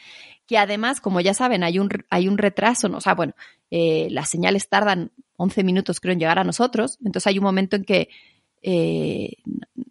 que 0.48 0.58
además, 0.58 1.00
como 1.00 1.20
ya 1.20 1.34
saben, 1.34 1.62
hay 1.62 1.78
un, 1.78 1.90
hay 2.08 2.26
un 2.26 2.38
retraso, 2.38 2.88
¿no? 2.88 2.96
O 2.96 3.00
sea, 3.02 3.14
bueno, 3.14 3.34
eh, 3.70 4.08
las 4.10 4.30
señales 4.30 4.68
tardan 4.68 5.12
11 5.36 5.62
minutos, 5.62 6.00
creo, 6.00 6.14
en 6.14 6.18
llegar 6.18 6.38
a 6.38 6.44
nosotros, 6.44 6.98
entonces 7.04 7.26
hay 7.26 7.38
un 7.38 7.44
momento 7.44 7.76
en 7.76 7.84
que 7.84 8.08
eh, 8.62 9.36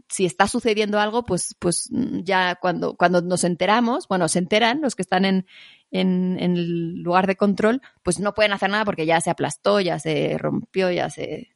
si 0.09 0.25
está 0.25 0.47
sucediendo 0.47 0.99
algo, 0.99 1.23
pues, 1.23 1.55
pues 1.59 1.89
ya 2.23 2.55
cuando, 2.55 2.95
cuando 2.95 3.21
nos 3.21 3.43
enteramos, 3.43 4.07
bueno, 4.07 4.27
se 4.27 4.39
enteran 4.39 4.81
los 4.81 4.95
que 4.95 5.03
están 5.03 5.25
en, 5.25 5.45
en, 5.91 6.39
el 6.39 7.03
lugar 7.03 7.27
de 7.27 7.35
control, 7.35 7.81
pues 8.03 8.19
no 8.19 8.33
pueden 8.33 8.51
hacer 8.51 8.71
nada 8.71 8.83
porque 8.83 9.05
ya 9.05 9.21
se 9.21 9.29
aplastó, 9.29 9.79
ya 9.79 9.99
se 9.99 10.37
rompió, 10.39 10.89
ya 10.91 11.11
se 11.11 11.49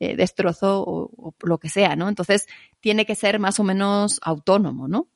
eh, 0.00 0.16
destrozó 0.16 0.82
o, 0.84 1.34
lo 1.42 1.58
que 1.58 1.68
sea, 1.68 1.94
¿no? 1.94 2.08
Entonces 2.08 2.46
tiene 2.80 3.06
que 3.06 3.14
ser 3.14 3.38
más 3.38 3.60
o 3.60 3.64
menos 3.64 4.18
autónomo, 4.22 4.88
¿no? 4.88 5.08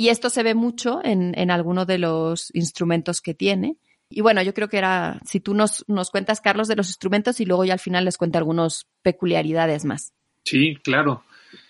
Y 0.00 0.10
esto 0.10 0.30
se 0.30 0.44
ve 0.44 0.54
mucho 0.54 1.00
en, 1.04 1.36
en 1.36 1.50
algunos 1.50 1.84
de 1.88 1.98
los 1.98 2.54
instrumentos 2.54 3.20
que 3.20 3.34
tiene. 3.34 3.78
Y 4.08 4.20
bueno, 4.20 4.40
yo 4.42 4.54
creo 4.54 4.68
que 4.68 4.78
era, 4.78 5.20
si 5.26 5.40
tú 5.40 5.54
nos, 5.54 5.84
nos 5.88 6.10
cuentas, 6.12 6.40
Carlos, 6.40 6.68
de 6.68 6.76
los 6.76 6.86
instrumentos 6.86 7.40
y 7.40 7.44
luego 7.44 7.64
ya 7.64 7.72
al 7.72 7.80
final 7.80 8.04
les 8.04 8.16
cuento 8.16 8.38
algunas 8.38 8.86
peculiaridades 9.02 9.84
más. 9.84 10.12
Sí, 10.44 10.76
claro. 10.84 11.24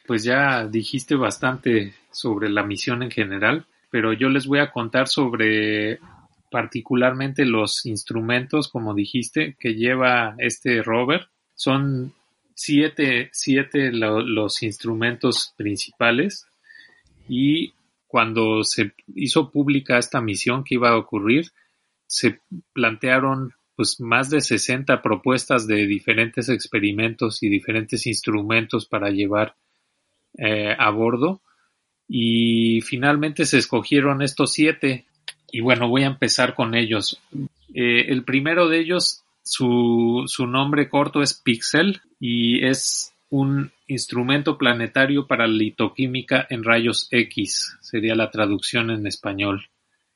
Pues 0.07 0.25
ya 0.25 0.67
dijiste 0.67 1.15
bastante 1.15 1.95
sobre 2.13 2.51
la 2.51 2.65
misión 2.65 3.03
en 3.03 3.11
general, 3.11 3.67
pero 3.91 4.13
yo 4.13 4.29
les 4.29 4.47
voy 4.47 4.59
a 4.59 4.73
contar 4.73 5.09
sobre 5.09 5.99
particularmente 6.51 7.47
los 7.47 7.87
instrumentos, 7.87 8.69
como 8.69 8.93
dijiste, 8.93 9.57
que 9.59 9.75
lleva 9.75 10.35
este 10.37 10.83
rover. 10.83 11.29
Son 11.55 12.13
siete, 12.55 13.31
siete 13.33 13.91
los 13.91 14.63
instrumentos 14.63 15.55
principales 15.57 16.47
y 17.27 17.73
cuando 18.09 18.65
se 18.65 18.95
hizo 19.15 19.51
pública 19.51 19.99
esta 19.99 20.21
misión 20.21 20.65
que 20.65 20.75
iba 20.75 20.89
a 20.89 20.97
ocurrir, 20.97 21.53
se 22.07 22.41
plantearon 22.73 23.53
pues 23.77 24.01
más 24.01 24.29
de 24.31 24.41
60 24.41 25.03
propuestas 25.03 25.69
de 25.69 25.87
diferentes 25.87 26.49
experimentos 26.49 27.43
y 27.45 27.49
diferentes 27.49 28.07
instrumentos 28.07 28.87
para 28.87 29.11
llevar 29.11 29.55
eh, 30.37 30.75
a 30.77 30.91
bordo. 30.91 31.43
Y 32.09 32.81
finalmente 32.81 33.45
se 33.45 33.59
escogieron 33.59 34.23
estos 34.23 34.53
siete. 34.53 35.07
Y 35.53 35.61
bueno 35.61 35.89
voy 35.89 36.03
a 36.03 36.09
empezar 36.09 36.55
con 36.55 36.75
ellos. 36.75 37.21
Eh, 37.73 38.07
el 38.09 38.25
primero 38.25 38.69
de 38.69 38.81
ellos 38.81 39.23
su, 39.45 40.25
su 40.27 40.47
nombre 40.47 40.89
corto 40.89 41.23
es 41.23 41.35
Pixel 41.35 42.01
y 42.19 42.67
es 42.67 43.13
un 43.31 43.71
instrumento 43.89 44.59
planetario 44.59 45.27
para 45.27 45.47
litoquímica 45.47 46.47
en 46.51 46.63
rayos 46.63 47.09
X, 47.11 47.77
sería 47.81 48.15
la 48.15 48.31
traducción 48.31 48.91
en 48.91 49.07
español. 49.07 49.69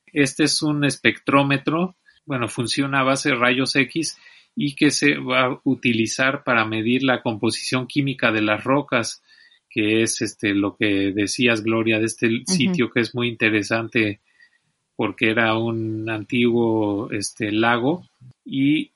Este 0.07 0.45
es 0.45 0.63
un 0.63 0.85
espectrómetro, 0.85 1.97
bueno, 2.27 2.49
funciona 2.49 3.01
a 3.01 3.05
base 3.05 3.31
de 3.31 3.35
rayos 3.37 3.75
X 3.75 4.19
y 4.55 4.75
que 4.75 4.91
se 4.91 5.17
va 5.17 5.47
a 5.47 5.61
utilizar 5.65 6.45
para 6.45 6.67
medir 6.67 7.03
la 7.03 7.23
composición 7.23 7.87
química 7.87 8.31
de 8.31 8.43
las 8.43 8.63
rocas, 8.63 9.23
que 9.71 10.03
es 10.03 10.21
este 10.21 10.55
lo 10.55 10.77
que 10.77 11.13
decías 11.13 11.63
Gloria 11.63 11.99
de 11.99 12.05
este 12.05 12.29
sitio 12.47 12.91
que 12.91 13.01
es 13.01 13.15
muy 13.15 13.29
interesante 13.29 14.21
porque 14.95 15.31
era 15.31 15.57
un 15.57 16.11
antiguo 16.11 17.11
este 17.11 17.51
lago 17.51 18.07
y 18.45 18.91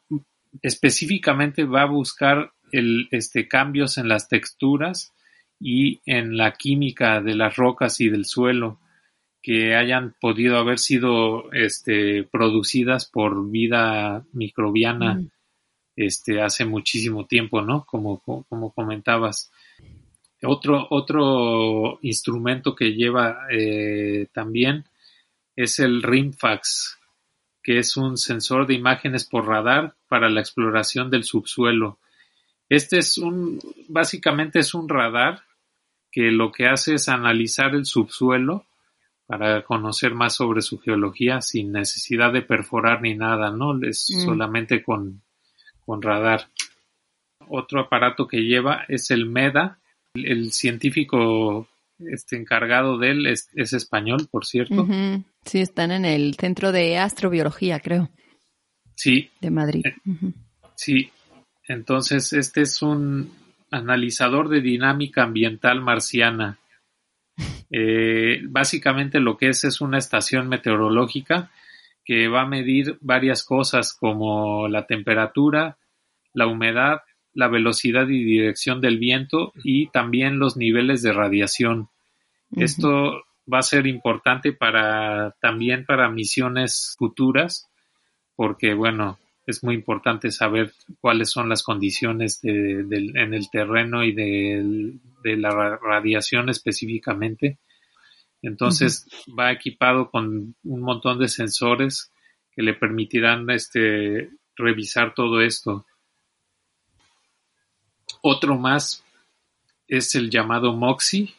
específicamente 0.61 1.65
va 1.65 1.83
a 1.83 1.87
buscar 1.87 2.53
el, 2.73 3.09
este, 3.11 3.49
cambios 3.49 3.99
en 3.99 4.09
las 4.09 4.29
texturas 4.29 5.13
y 5.59 6.01
en 6.07 6.37
la 6.37 6.53
química 6.53 7.21
de 7.21 7.35
las 7.35 7.57
rocas 7.57 8.01
y 8.01 8.09
del 8.09 8.25
suelo 8.25 8.79
que 9.47 9.77
hayan 9.77 10.17
podido 10.21 10.59
haber 10.59 10.81
sido 10.81 11.53
este, 11.53 12.25
producidas 12.25 13.07
por 13.07 13.49
vida 13.49 14.27
microbiana 14.33 15.15
mm. 15.15 15.31
este, 15.95 16.43
hace 16.43 16.65
muchísimo 16.65 17.27
tiempo, 17.27 17.63
¿no? 17.63 17.85
Como, 17.85 18.21
como 18.21 18.73
comentabas. 18.73 19.53
Otro, 20.43 20.89
otro 20.91 22.01
instrumento 22.03 22.75
que 22.75 22.95
lleva 22.95 23.47
eh, 23.51 24.27
también 24.33 24.85
es 25.55 25.79
el 25.79 26.03
RIMFAX, 26.03 26.99
que 27.63 27.79
es 27.79 27.97
un 27.97 28.19
sensor 28.19 28.67
de 28.67 28.75
imágenes 28.75 29.25
por 29.25 29.47
radar 29.47 29.95
para 30.09 30.29
la 30.29 30.41
exploración 30.41 31.09
del 31.09 31.23
subsuelo. 31.23 32.01
Este 32.69 32.99
es 32.99 33.19
un, 33.19 33.61
básicamente 33.89 34.59
es 34.59 34.75
un 34.75 34.89
radar 34.89 35.43
que 36.11 36.31
lo 36.31 36.51
que 36.51 36.67
hace 36.67 36.95
es 36.95 37.09
analizar 37.09 37.75
el 37.75 37.85
subsuelo 37.85 38.67
para 39.27 39.63
conocer 39.63 40.15
más 40.15 40.35
sobre 40.37 40.63
su 40.63 40.79
geología 40.79 41.41
sin 41.41 41.73
necesidad 41.73 42.33
de 42.33 42.43
perforar 42.43 43.03
ni 43.03 43.15
nada, 43.15 43.51
¿no? 43.51 43.81
Es 43.83 44.09
mm. 44.15 44.25
solamente 44.25 44.83
con, 44.83 45.23
con 45.85 46.01
radar. 46.01 46.49
Otro 47.49 47.81
aparato 47.81 48.27
que 48.27 48.39
lleva 48.39 48.85
es 48.89 49.11
el 49.11 49.27
MEDA. 49.27 49.79
El, 50.15 50.53
científico 50.53 51.69
este, 51.99 52.37
encargado 52.37 52.99
de 52.99 53.11
él 53.11 53.27
es, 53.27 53.49
español, 53.55 54.29
por 54.31 54.47
cierto. 54.47 54.87
Sí, 55.45 55.61
están 55.61 55.91
en 55.91 56.05
el 56.05 56.35
Centro 56.35 56.73
de 56.73 56.99
Astrobiología, 56.99 57.81
creo. 57.81 58.09
Sí. 58.95 59.31
De 59.41 59.51
Madrid. 59.51 59.83
Eh, 59.85 59.95
sí. 60.75 61.11
Entonces, 61.69 62.33
este 62.33 62.63
es 62.63 62.83
un 62.83 63.33
analizador 63.71 64.49
de 64.49 64.61
dinámica 64.61 65.25
ambiental 65.25 65.81
marciana. 65.81 66.59
Eh, 67.69 68.43
básicamente 68.45 69.19
lo 69.19 69.37
que 69.37 69.49
es 69.49 69.65
es 69.65 69.81
una 69.81 69.99
estación 69.99 70.49
meteorológica 70.49 71.51
que 72.05 72.29
va 72.29 72.43
a 72.43 72.47
medir 72.47 72.97
varias 73.01 73.43
cosas 73.43 73.93
como 73.93 74.69
la 74.69 74.87
temperatura, 74.87 75.77
la 76.33 76.47
humedad, 76.47 77.01
la 77.35 77.49
velocidad 77.49 78.09
y 78.09 78.23
dirección 78.23 78.81
del 78.81 78.99
viento 78.99 79.53
y 79.65 79.89
también 79.89 80.39
los 80.39 80.57
niveles 80.57 81.03
de 81.03 81.13
radiación. 81.13 81.89
Esto 82.55 83.25
va 83.53 83.59
a 83.59 83.63
ser 83.63 83.89
importante 83.89 84.53
para 84.53 85.35
también 85.41 85.85
para 85.85 86.09
misiones 86.09 86.95
futuras 86.97 87.69
porque 88.37 88.75
bueno 88.75 89.19
es 89.47 89.63
muy 89.63 89.77
importante 89.77 90.31
saber 90.33 90.73
cuáles 91.01 91.31
son 91.31 91.49
las 91.49 91.63
condiciones 91.63 92.41
de, 92.43 92.81
en 92.81 93.33
el 93.33 93.49
terreno 93.49 94.05
y 94.05 94.13
de, 94.13 94.99
la 95.37 95.77
radiación 95.77 96.49
específicamente. 96.51 97.59
Entonces 98.43 99.07
va 99.37 99.51
equipado 99.51 100.11
con 100.11 100.55
un 100.63 100.81
montón 100.81 101.19
de 101.19 101.29
sensores 101.29 102.13
que 102.53 102.63
le 102.63 102.75
permitirán 102.75 103.49
este, 103.51 104.31
revisar 104.57 105.15
todo 105.15 105.41
esto. 105.41 105.85
Otro 108.23 108.57
más 108.57 109.05
es 109.89 110.15
el 110.15 110.31
llamado 110.31 110.73
MOXIE, 110.73 111.35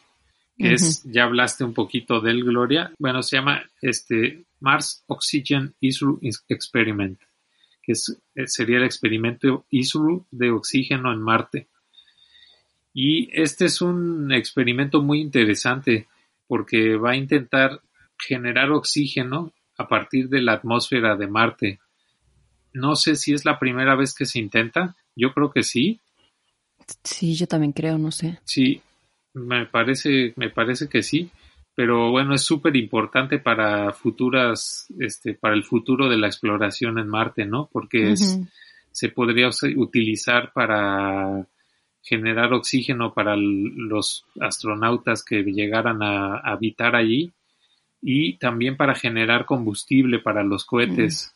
que 0.58 0.74
es, 0.74 1.04
ya 1.04 1.24
hablaste 1.24 1.64
un 1.64 1.74
poquito 1.74 2.20
del 2.20 2.44
Gloria. 2.44 2.92
Bueno, 3.00 3.22
se 3.22 3.38
llama 3.38 3.64
este 3.82 4.46
Mars 4.60 5.04
Oxygen 5.08 5.76
ISRU 5.80 6.20
Experiment, 6.50 7.20
que 7.88 7.94
eh, 7.94 8.48
sería 8.48 8.78
el 8.78 8.84
experimento 8.84 9.66
ISRU 9.72 10.26
de 10.30 10.52
oxígeno 10.52 11.14
en 11.14 11.22
Marte. 11.22 11.68
Y 12.94 13.30
este 13.32 13.66
es 13.66 13.82
un 13.82 14.34
experimento 14.34 15.02
muy 15.02 15.22
interesante 15.22 16.08
porque 16.48 16.98
va 16.98 17.12
a 17.12 17.16
intentar 17.16 17.82
generar 18.20 18.72
oxígeno 18.72 19.54
a 19.78 19.88
partir 19.88 20.28
de 20.28 20.42
la 20.42 20.54
atmósfera 20.54 21.16
de 21.16 21.28
Marte. 21.28 21.80
No 22.74 22.98
sé 22.98 23.16
si 23.16 23.34
es 23.34 23.46
la 23.46 23.58
primera 23.58 23.96
vez 23.96 24.14
que 24.14 24.26
se 24.26 24.40
intenta, 24.40 24.98
yo 25.16 25.34
creo 25.34 25.52
que 25.52 25.64
sí. 25.64 26.02
Sí, 27.04 27.36
yo 27.36 27.48
también 27.48 27.72
creo, 27.72 27.98
no 27.98 28.12
sé. 28.12 28.40
Sí, 28.44 28.82
me 29.34 29.66
parece, 29.66 30.34
me 30.36 30.50
parece 30.50 30.90
que 30.90 31.04
sí, 31.04 31.32
pero 31.78 32.10
bueno, 32.10 32.34
es 32.34 32.42
súper 32.42 32.76
importante 32.76 33.38
para 33.38 33.94
futuras, 33.94 34.88
este, 34.98 35.36
para 35.36 35.54
el 35.54 35.64
futuro 35.64 36.10
de 36.10 36.18
la 36.18 36.26
exploración 36.26 36.98
en 36.98 37.08
Marte, 37.08 37.46
¿no? 37.46 37.70
Porque 37.72 38.16
se 38.92 39.10
podría 39.10 39.52
utilizar 39.76 40.52
para 40.54 41.46
generar 42.02 42.52
oxígeno 42.54 43.14
para 43.14 43.36
los 43.38 44.26
astronautas 44.40 45.24
que 45.24 45.44
llegaran 45.44 46.02
a, 46.02 46.40
habitar 46.40 46.96
allí 46.96 47.32
y 48.02 48.38
también 48.38 48.76
para 48.76 48.96
generar 48.96 49.46
combustible 49.46 50.18
para 50.18 50.44
los 50.44 50.66
cohetes. 50.66 51.36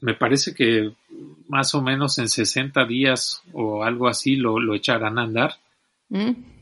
Mm. 0.00 0.04
Me 0.04 0.14
parece 0.14 0.52
que 0.52 0.90
más 1.46 1.76
o 1.76 1.80
menos 1.80 2.18
en 2.18 2.28
60 2.28 2.86
días 2.86 3.40
o 3.52 3.84
algo 3.84 4.08
así 4.08 4.34
lo, 4.34 4.58
lo 4.58 4.74
echarán 4.74 5.16
a 5.16 5.22
andar. 5.22 5.52
Mm. 6.08 6.59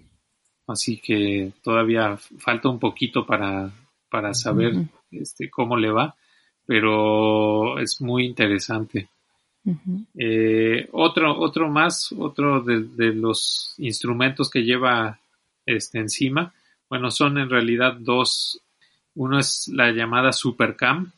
Así 0.68 0.98
que 0.98 1.52
todavía 1.62 2.16
falta 2.38 2.68
un 2.68 2.78
poquito 2.78 3.26
para, 3.26 3.70
para 4.10 4.34
saber 4.34 4.74
este, 5.10 5.50
cómo 5.50 5.76
le 5.76 5.90
va, 5.90 6.14
pero 6.66 7.78
es 7.78 8.00
muy 8.00 8.26
interesante. 8.26 9.08
Eh, 10.16 10.88
otro, 10.92 11.38
otro 11.38 11.68
más, 11.68 12.12
otro 12.12 12.62
de, 12.62 13.12
los 13.14 13.74
instrumentos 13.78 14.50
que 14.50 14.62
lleva 14.62 15.20
este 15.66 15.98
encima, 15.98 16.54
bueno, 16.88 17.10
son 17.10 17.38
en 17.38 17.50
realidad 17.50 17.96
dos. 17.98 18.62
Uno 19.14 19.38
es 19.38 19.68
la 19.72 19.90
llamada 19.90 20.32
Supercam, 20.32 21.12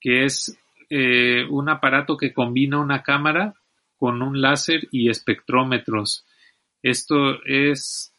que 0.00 0.24
es 0.24 0.58
eh, 0.88 1.44
un 1.48 1.68
aparato 1.68 2.16
que 2.16 2.32
combina 2.32 2.80
una 2.80 3.02
cámara 3.02 3.54
con 3.96 4.22
un 4.22 4.40
láser 4.40 4.88
y 4.90 5.10
espectrómetros. 5.10 6.24
Esto 6.82 7.44
es, 7.44 8.09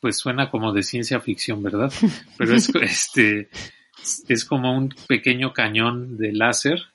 pues 0.00 0.18
suena 0.18 0.50
como 0.50 0.72
de 0.72 0.82
ciencia 0.82 1.20
ficción, 1.20 1.62
¿verdad? 1.62 1.92
Pero 2.38 2.54
es, 2.54 2.68
este, 2.74 3.48
es 4.28 4.44
como 4.44 4.76
un 4.76 4.94
pequeño 5.06 5.52
cañón 5.52 6.16
de 6.16 6.32
láser 6.32 6.86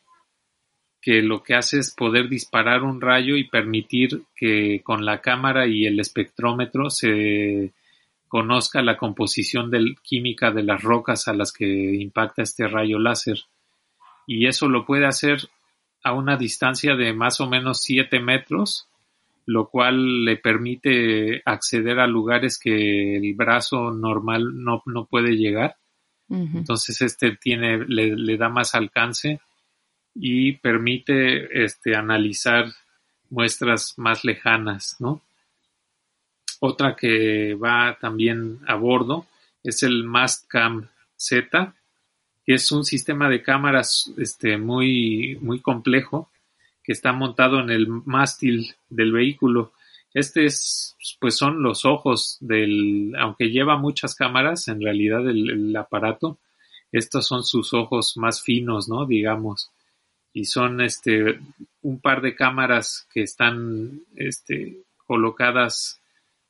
que 1.04 1.22
lo 1.22 1.44
que 1.44 1.54
hace 1.54 1.80
es 1.80 1.92
poder 1.94 2.30
disparar 2.30 2.84
un 2.84 3.02
rayo 3.02 3.36
y 3.36 3.50
permitir 3.50 4.24
que 4.36 4.82
con 4.84 5.06
la 5.06 5.20
cámara 5.20 5.68
y 5.68 5.86
el 5.86 6.00
espectrómetro 6.00 6.90
se 6.90 7.74
conozca 8.30 8.82
la 8.82 8.98
composición 8.98 9.70
química 10.02 10.52
de 10.52 10.64
las 10.64 10.82
rocas 10.82 11.28
a 11.28 11.34
las 11.34 11.52
que 11.52 11.66
impacta 11.66 12.42
este 12.42 12.68
rayo 12.68 13.00
láser. 13.00 13.38
Y 14.26 14.48
eso 14.48 14.70
lo 14.70 14.86
puede 14.86 15.06
hacer 15.06 15.50
a 16.04 16.14
una 16.14 16.38
distancia 16.38 16.96
de 16.96 17.14
más 17.14 17.42
o 17.42 17.50
menos 17.50 17.82
7 17.82 18.20
metros, 18.22 18.88
lo 19.46 19.70
cual 19.70 20.26
le 20.26 20.38
permite 20.38 21.42
acceder 21.46 22.00
a 22.00 22.08
lugares 22.08 22.60
que 22.60 23.18
el 23.18 23.34
brazo 23.34 23.92
normal 23.92 24.64
no, 24.64 24.84
puede 25.10 25.36
llegar. 25.36 25.78
Entonces 26.30 27.00
este 27.02 27.38
tiene, 27.38 27.86
le, 27.86 28.16
le 28.16 28.38
da 28.38 28.50
más 28.50 28.74
alcance 28.74 29.40
y 30.16 30.54
permite 30.54 31.64
este, 31.64 31.96
analizar 31.96 32.66
muestras 33.30 33.94
más 33.98 34.24
lejanas, 34.24 34.96
¿no? 35.00 35.22
Otra 36.60 36.96
que 36.96 37.56
va 37.56 37.98
también 38.00 38.60
a 38.68 38.76
bordo 38.76 39.26
es 39.64 39.84
el 39.84 40.04
Mastcam 40.04 40.88
Z, 41.16 41.74
que 42.46 42.54
es 42.54 42.72
un 42.72 42.84
sistema 42.86 43.30
de 43.30 43.42
cámaras 43.42 44.12
este, 44.18 44.58
muy, 44.58 45.38
muy 45.42 45.60
complejo 45.60 46.30
que 46.84 46.92
está 46.92 47.14
montado 47.14 47.60
en 47.60 47.70
el 47.70 47.88
mástil 47.88 48.76
del 48.90 49.12
vehículo. 49.12 49.72
Este 50.14 50.46
es, 50.46 50.96
pues 51.20 51.36
son 51.36 51.64
los 51.64 51.86
ojos 51.86 52.38
del, 52.40 53.16
aunque 53.18 53.50
lleva 53.50 53.78
muchas 53.78 54.16
cámaras, 54.16 54.68
en 54.68 54.82
realidad 54.82 55.28
el, 55.28 55.76
aparato, 55.76 56.38
estos 56.92 57.26
son 57.26 57.44
sus 57.44 57.74
ojos 57.74 58.18
más 58.18 58.44
finos, 58.44 58.88
¿no? 58.88 59.06
Digamos 59.06 59.72
y 60.34 60.46
son 60.46 60.82
este 60.82 61.40
un 61.84 62.00
par 62.00 62.22
de 62.22 62.36
cámaras 62.36 63.08
que 63.14 63.22
están 63.22 64.02
este, 64.16 64.78
colocadas 65.06 66.02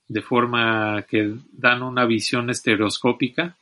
de 0.07 0.21
forma 0.21 1.05
que 1.09 1.35
dan 1.51 1.83
una 1.83 2.05
visión 2.05 2.49
estereoscópica 2.49 3.57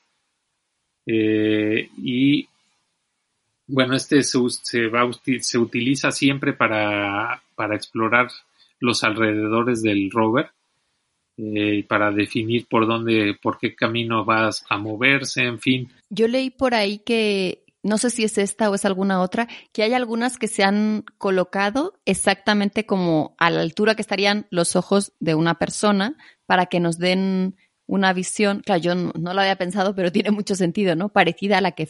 eh, 1.08 1.90
y 1.98 2.48
bueno 3.72 3.96
este 3.96 4.24
se, 4.24 4.38
se, 4.50 4.88
va, 4.88 5.10
se 5.40 5.58
utiliza 5.58 6.12
siempre 6.12 6.54
para, 6.54 7.42
para 7.56 7.76
explorar 7.76 8.28
los 8.80 9.04
alrededores 9.04 9.82
del 9.82 10.10
rover 10.12 10.52
eh, 11.38 11.86
para 11.88 12.12
definir 12.12 12.68
por 12.68 12.86
dónde, 12.86 13.36
por 13.42 13.58
qué 13.58 13.74
camino 13.74 14.26
vas 14.26 14.64
a 14.70 14.78
moverse, 14.78 15.44
en 15.44 15.60
fin. 15.60 15.90
Yo 16.10 16.28
leí 16.28 16.50
por 16.50 16.76
ahí 16.76 17.00
que 17.00 17.64
no 17.84 17.98
sé 17.98 18.10
si 18.10 18.24
es 18.24 18.38
esta 18.38 18.70
o 18.70 18.76
es 18.76 18.86
alguna 18.86 19.22
otra, 19.22 19.48
que 19.72 19.82
hay 19.82 19.94
algunas 19.94 20.38
que 20.38 20.48
se 20.48 20.64
han 20.64 21.04
colocado 21.18 21.94
exactamente 22.06 22.86
como 22.86 23.34
a 23.40 23.50
la 23.50 23.62
altura 23.62 23.96
que 23.96 24.04
estarían 24.04 24.46
los 24.52 24.76
ojos 24.76 25.14
de 25.20 25.34
una 25.34 25.58
persona 25.58 26.16
para 26.46 26.68
que 26.68 26.80
nos 26.80 27.00
den 27.00 27.56
una 27.92 28.14
visión, 28.14 28.62
claro, 28.62 28.82
yo 28.82 28.96
no, 28.96 29.34
lo 29.34 29.42
había 29.42 29.58
pensado, 29.58 29.94
pero 29.94 30.14
tiene 30.14 30.32
mucho 30.32 30.56
sentido, 30.56 30.96
¿no? 30.96 31.10
Parecida 31.10 31.58
a 31.58 31.62
la 31.62 31.74
que 31.74 31.90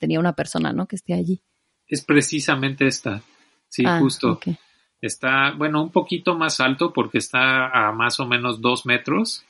tenía 0.00 0.18
una 0.18 0.34
persona, 0.34 0.72
¿no? 0.72 0.88
Que 0.88 0.96
esté 0.96 1.14
allí. 1.14 1.40
Es 1.86 2.02
precisamente 2.02 2.88
esta, 2.88 3.22
sí, 3.68 3.84
ah, 3.86 4.00
justo. 4.00 4.40
Está, 5.00 5.52
bueno, 5.52 5.80
un 5.80 5.92
poquito 5.92 6.36
más 6.36 6.58
alto 6.58 6.92
porque 6.92 7.18
está 7.18 7.68
a 7.68 7.92
más 7.92 8.18
o 8.18 8.26
menos 8.26 8.60
dos 8.60 8.84
metros 8.84 9.44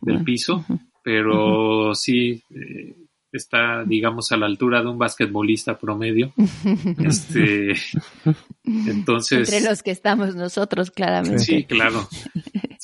del 0.00 0.16
ah, 0.16 0.22
piso, 0.24 0.64
pero 1.04 1.94
sí, 1.94 2.42
eh, 2.50 2.96
está, 3.30 3.84
digamos, 3.84 4.32
a 4.32 4.36
la 4.36 4.46
altura 4.46 4.82
de 4.82 4.88
un 4.88 4.98
basquetbolista 4.98 5.78
promedio. 5.78 6.32
este, 7.04 7.74
entonces. 8.64 9.52
Entre 9.52 9.68
los 9.68 9.84
que 9.84 9.92
estamos 9.92 10.34
nosotros, 10.34 10.90
claramente. 10.90 11.38
Sí, 11.38 11.64
claro. 11.64 12.08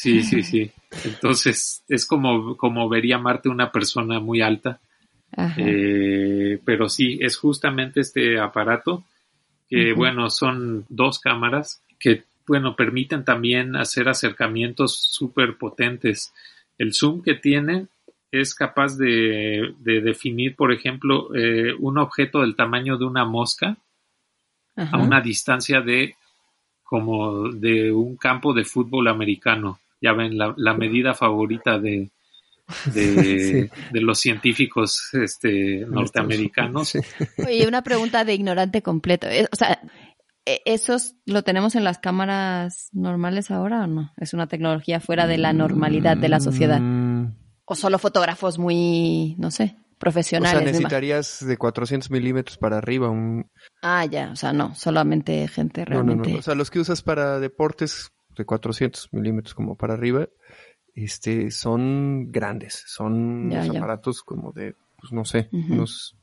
Sí, 0.00 0.22
sí, 0.22 0.42
sí. 0.42 0.70
Entonces, 1.04 1.84
es 1.86 2.06
como, 2.06 2.56
como 2.56 2.88
vería 2.88 3.18
Marte 3.18 3.50
una 3.50 3.70
persona 3.70 4.18
muy 4.18 4.40
alta. 4.40 4.80
Eh, 5.58 6.58
pero 6.64 6.88
sí, 6.88 7.18
es 7.20 7.36
justamente 7.36 8.00
este 8.00 8.40
aparato 8.40 9.04
que, 9.68 9.92
bueno, 9.92 10.30
son 10.30 10.86
dos 10.88 11.18
cámaras 11.18 11.82
que, 11.98 12.24
bueno, 12.46 12.76
permiten 12.76 13.26
también 13.26 13.76
hacer 13.76 14.08
acercamientos 14.08 14.98
súper 14.98 15.58
potentes. 15.58 16.32
El 16.78 16.94
zoom 16.94 17.20
que 17.22 17.34
tiene 17.34 17.88
es 18.32 18.54
capaz 18.54 18.96
de, 18.96 19.74
definir, 19.84 20.56
por 20.56 20.72
ejemplo, 20.72 21.28
eh, 21.34 21.74
un 21.78 21.98
objeto 21.98 22.40
del 22.40 22.56
tamaño 22.56 22.96
de 22.96 23.04
una 23.04 23.26
mosca 23.26 23.76
a 24.76 24.96
una 24.96 25.20
distancia 25.20 25.82
de 25.82 26.16
como 26.82 27.50
de 27.50 27.92
un 27.92 28.16
campo 28.16 28.54
de 28.54 28.64
fútbol 28.64 29.08
americano. 29.08 29.78
Ya 30.00 30.12
ven, 30.12 30.38
la, 30.38 30.74
medida 30.74 31.14
favorita 31.14 31.78
de, 31.78 32.10
de, 32.86 33.70
los 33.92 34.18
científicos 34.18 35.10
este, 35.12 35.84
norteamericanos. 35.86 36.94
Oye, 37.46 37.66
una 37.68 37.82
pregunta 37.82 38.24
de 38.24 38.34
ignorante 38.34 38.82
completo. 38.82 39.28
Eh, 39.28 39.46
o 39.52 39.56
sea, 39.56 39.80
¿e, 40.46 40.62
¿esos 40.64 41.16
lo 41.26 41.42
tenemos 41.42 41.74
en 41.74 41.84
las 41.84 41.98
cámaras 41.98 42.88
normales 42.92 43.50
ahora 43.50 43.84
o 43.84 43.86
no? 43.86 44.12
¿Es 44.16 44.32
una 44.32 44.46
tecnología 44.46 45.00
fuera 45.00 45.26
de 45.26 45.38
la 45.38 45.52
normalidad 45.52 46.16
de 46.16 46.28
la 46.28 46.40
sociedad? 46.40 46.80
O 47.64 47.74
solo 47.74 47.98
fotógrafos 47.98 48.58
muy, 48.58 49.36
no 49.38 49.50
sé, 49.50 49.76
profesionales. 49.98 50.56
O 50.56 50.58
sea, 50.60 50.66
necesitarías 50.66 51.46
de 51.46 51.56
400 51.56 52.10
milímetros 52.10 52.56
para 52.56 52.78
arriba 52.78 53.10
un... 53.10 53.48
Ah, 53.82 54.06
ya, 54.06 54.30
o 54.32 54.36
sea, 54.36 54.52
no, 54.52 54.74
solamente 54.74 55.46
gente 55.46 55.84
realmente... 55.84 56.22
No, 56.22 56.24
no, 56.28 56.32
no, 56.32 56.38
o 56.38 56.42
sea, 56.42 56.54
los 56.54 56.70
que 56.70 56.80
usas 56.80 57.02
para 57.02 57.38
deportes 57.38 58.10
de 58.40 58.46
400 58.46 59.12
milímetros 59.12 59.54
como 59.54 59.76
para 59.76 59.94
arriba, 59.94 60.28
este, 60.94 61.50
son 61.50 62.32
grandes, 62.32 62.82
son 62.86 63.54
aparatos 63.54 64.22
como 64.22 64.52
de, 64.52 64.74
pues 64.98 65.12
no 65.12 65.24
sé, 65.24 65.48
unos 65.52 66.16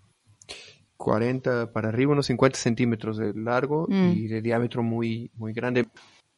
40 0.98 1.72
para 1.72 1.90
arriba, 1.90 2.14
unos 2.14 2.26
50 2.26 2.58
centímetros 2.58 3.18
de 3.18 3.34
largo 3.34 3.88
mm. 3.88 4.12
y 4.16 4.28
de 4.28 4.42
diámetro 4.42 4.84
muy, 4.84 5.32
muy 5.36 5.54
grande. 5.54 5.88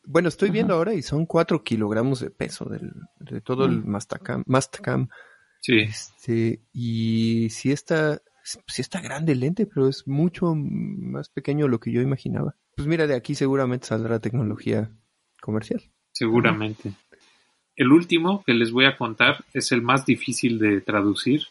Bueno, 0.05 0.29
estoy 0.29 0.49
viendo 0.49 0.73
ahora 0.73 0.93
y 0.93 1.01
son 1.01 1.25
4 1.25 1.63
kilogramos 1.63 2.19
de 2.19 2.29
peso 2.29 2.65
del, 2.65 2.91
de 3.19 3.41
todo 3.41 3.65
el 3.65 3.83
mm. 3.83 3.97
Mastcam. 4.45 5.09
Sí. 5.61 5.79
Este, 5.79 6.61
y 6.71 7.49
sí 7.49 7.71
está, 7.71 8.21
sí 8.43 8.81
está 8.81 9.01
grande 9.01 9.33
el 9.33 9.41
lente, 9.41 9.65
pero 9.65 9.87
es 9.87 10.07
mucho 10.07 10.53
más 10.55 11.29
pequeño 11.29 11.65
de 11.65 11.71
lo 11.71 11.79
que 11.79 11.91
yo 11.91 12.01
imaginaba. 12.01 12.55
Pues 12.75 12.87
mira, 12.87 13.07
de 13.07 13.15
aquí 13.15 13.35
seguramente 13.35 13.87
saldrá 13.87 14.19
tecnología 14.19 14.89
comercial. 15.41 15.82
Seguramente. 16.12 16.93
El 17.75 17.91
último 17.91 18.43
que 18.43 18.54
les 18.54 18.71
voy 18.71 18.86
a 18.86 18.97
contar 18.97 19.45
es 19.54 19.71
el 19.71 19.82
más 19.82 20.06
difícil 20.06 20.60
de 20.60 20.82
traducir, 20.82 21.43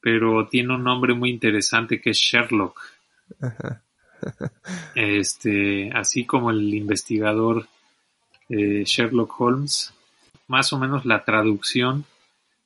pero 0.00 0.48
tiene 0.48 0.74
un 0.74 0.84
nombre 0.84 1.14
muy 1.14 1.30
interesante 1.30 2.00
que 2.00 2.10
es 2.10 2.18
Sherlock. 2.18 2.80
Ajá. 3.40 3.82
Este, 4.94 5.90
así 5.92 6.24
como 6.24 6.50
el 6.50 6.74
investigador 6.74 7.68
eh, 8.48 8.82
Sherlock 8.84 9.40
Holmes, 9.40 9.92
más 10.48 10.72
o 10.72 10.78
menos 10.78 11.04
la 11.04 11.24
traducción 11.24 12.04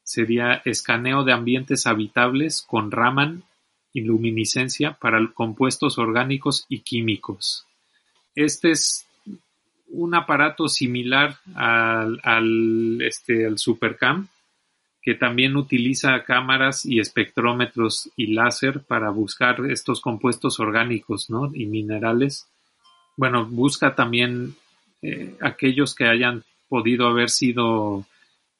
sería 0.03 0.63
escaneo 0.65 1.25
de 1.25 1.33
ambientes 1.33 1.87
habitables 1.87 2.63
con 2.63 2.91
Raman 2.91 3.43
y 3.93 4.03
luminiscencia 4.03 4.93
para 5.01 5.25
compuestos 5.33 5.99
orgánicos 5.99 6.67
y 6.69 6.81
químicos. 6.81 7.67
Este 8.35 8.71
es 8.71 9.07
un 9.91 10.15
aparato 10.15 10.69
similar 10.69 11.37
al, 11.55 12.21
al, 12.23 13.03
este, 13.03 13.47
al 13.47 13.59
Supercam, 13.59 14.29
que 15.03 15.15
también 15.15 15.57
utiliza 15.57 16.23
cámaras 16.25 16.85
y 16.85 17.01
espectrómetros 17.01 18.11
y 18.17 18.29
láser 18.29 18.81
para 18.83 19.11
buscar 19.11 19.65
estos 19.71 20.01
compuestos 20.01 20.61
orgánicos 20.61 21.31
¿no? 21.31 21.51
y 21.55 21.67
minerales. 21.67 22.47
Bueno, 23.17 23.47
busca 23.47 23.95
también 23.95 24.55
eh, 25.03 25.35
aquellos 25.41 25.95
que 25.95 26.07
hayan 26.07 26.45
podido 26.69 27.07
haber 27.09 27.31
sido, 27.31 28.05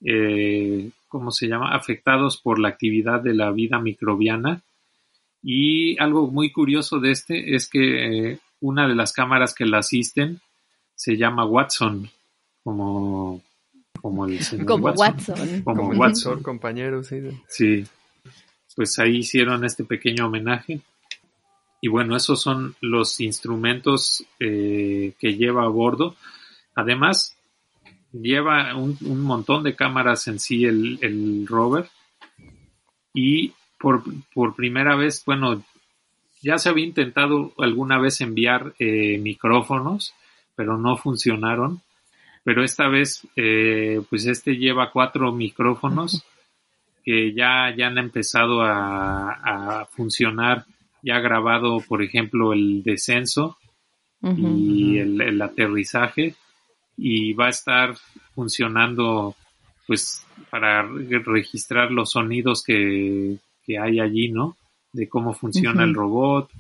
eh, 0.03 0.91
¿cómo 1.09 1.31
se 1.31 1.47
llama?, 1.47 1.75
afectados 1.75 2.39
por 2.39 2.59
la 2.59 2.69
actividad 2.69 3.21
de 3.21 3.35
la 3.35 3.51
vida 3.53 3.79
microbiana. 3.79 4.63
Y 5.43 5.99
algo 6.01 6.31
muy 6.31 6.51
curioso 6.51 7.01
de 7.01 7.13
este 7.13 7.55
es 7.55 7.69
que 7.69 8.31
eh, 8.33 8.39
una 8.61 8.89
de 8.89 8.95
las 8.95 9.13
cámaras 9.13 9.55
que 9.55 9.67
la 9.67 9.79
asisten 9.79 10.41
se 11.01 11.17
llama 11.17 11.47
Watson, 11.47 12.11
como 12.63 13.41
como 14.03 14.27
el 14.27 14.39
señor 14.41 14.67
como 14.67 14.91
Watson. 14.91 15.63
Como, 15.65 15.89
Watson, 15.93 16.43
compañero, 16.43 17.03
sí. 17.03 17.23
Sí, 17.49 17.87
pues 18.77 18.99
ahí 18.99 19.17
hicieron 19.17 19.65
este 19.65 19.85
pequeño 19.85 20.27
homenaje. 20.27 20.81
Y 21.81 21.89
bueno, 21.89 22.17
esos 22.17 22.43
son 22.43 22.77
los 22.83 23.19
instrumentos 23.21 24.27
eh, 24.39 25.15
que 25.19 25.37
lleva 25.37 25.65
a 25.65 25.69
bordo. 25.69 26.17
Además, 26.75 27.35
lleva 28.13 28.77
un, 28.77 28.99
montón 29.23 29.63
de 29.63 29.75
cámaras 29.75 30.29
en 30.29 30.39
sí 30.39 30.67
el, 30.67 30.99
el 31.01 31.47
rover. 31.47 31.89
Y 33.15 33.55
por, 33.79 34.03
por, 34.35 34.55
primera 34.55 34.97
vez, 34.97 35.25
bueno, 35.25 35.65
ya 36.43 36.59
se 36.59 36.69
había 36.69 36.85
intentado 36.85 37.55
alguna 37.57 37.99
vez 37.99 38.21
enviar 38.21 38.75
eh, 38.79 39.17
micrófonos, 39.17 40.15
pero 40.61 40.77
no 40.77 40.99
funcionaron. 40.99 41.81
Pero 42.45 42.63
esta 42.63 42.87
vez 42.87 43.27
eh, 43.35 44.03
pues 44.11 44.27
este 44.27 44.59
lleva 44.59 44.91
cuatro 44.91 45.33
micrófonos 45.33 46.23
que 47.03 47.33
ya, 47.33 47.75
ya 47.75 47.87
han 47.87 47.97
empezado 47.97 48.61
a, 48.63 49.89
funcionar, 49.91 50.67
ya 51.03 51.17
ha 51.17 51.21
grabado 51.21 51.81
por 51.81 52.03
ejemplo 52.03 52.53
el 52.53 52.83
descenso 52.83 53.57
y 54.23 54.99
el, 54.99 55.41
aterrizaje 55.41 56.35
y 56.95 57.33
va 57.33 57.47
a 57.47 57.57
estar 57.57 57.95
funcionando 58.35 59.35
pues 59.87 60.27
para 60.51 60.87
registrar 61.25 61.91
los 61.91 62.11
sonidos 62.11 62.63
que, 62.63 63.39
hay 63.81 63.99
allí, 63.99 64.31
¿no? 64.31 64.59
De 64.93 65.09
cómo 65.09 65.33
funciona 65.33 65.85
el 65.85 65.95
robot, 65.95 66.51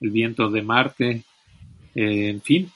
el 0.00 0.10
viento 0.10 0.48
de 0.48 0.62
Marte, 0.62 1.22
eh, 1.94 2.30
en 2.30 2.40
fin, 2.40 2.72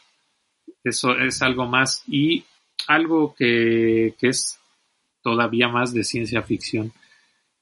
eso 0.87 1.17
es 1.19 1.43
algo 1.43 1.67
más. 1.67 2.03
Y 2.07 2.45
algo 2.87 3.35
que, 3.35 4.15
es 4.21 4.59
todavía 5.23 5.69
más 5.69 5.93
de 5.93 6.05
ciencia 6.05 6.43
ficción 6.43 6.93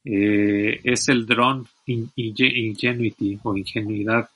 eh, 0.04 0.80
es 0.84 1.08
el 1.08 1.24
drone 1.24 1.64
Ingenuity 1.86 3.38
o 3.42 3.56
Ingenuidad 3.56 4.28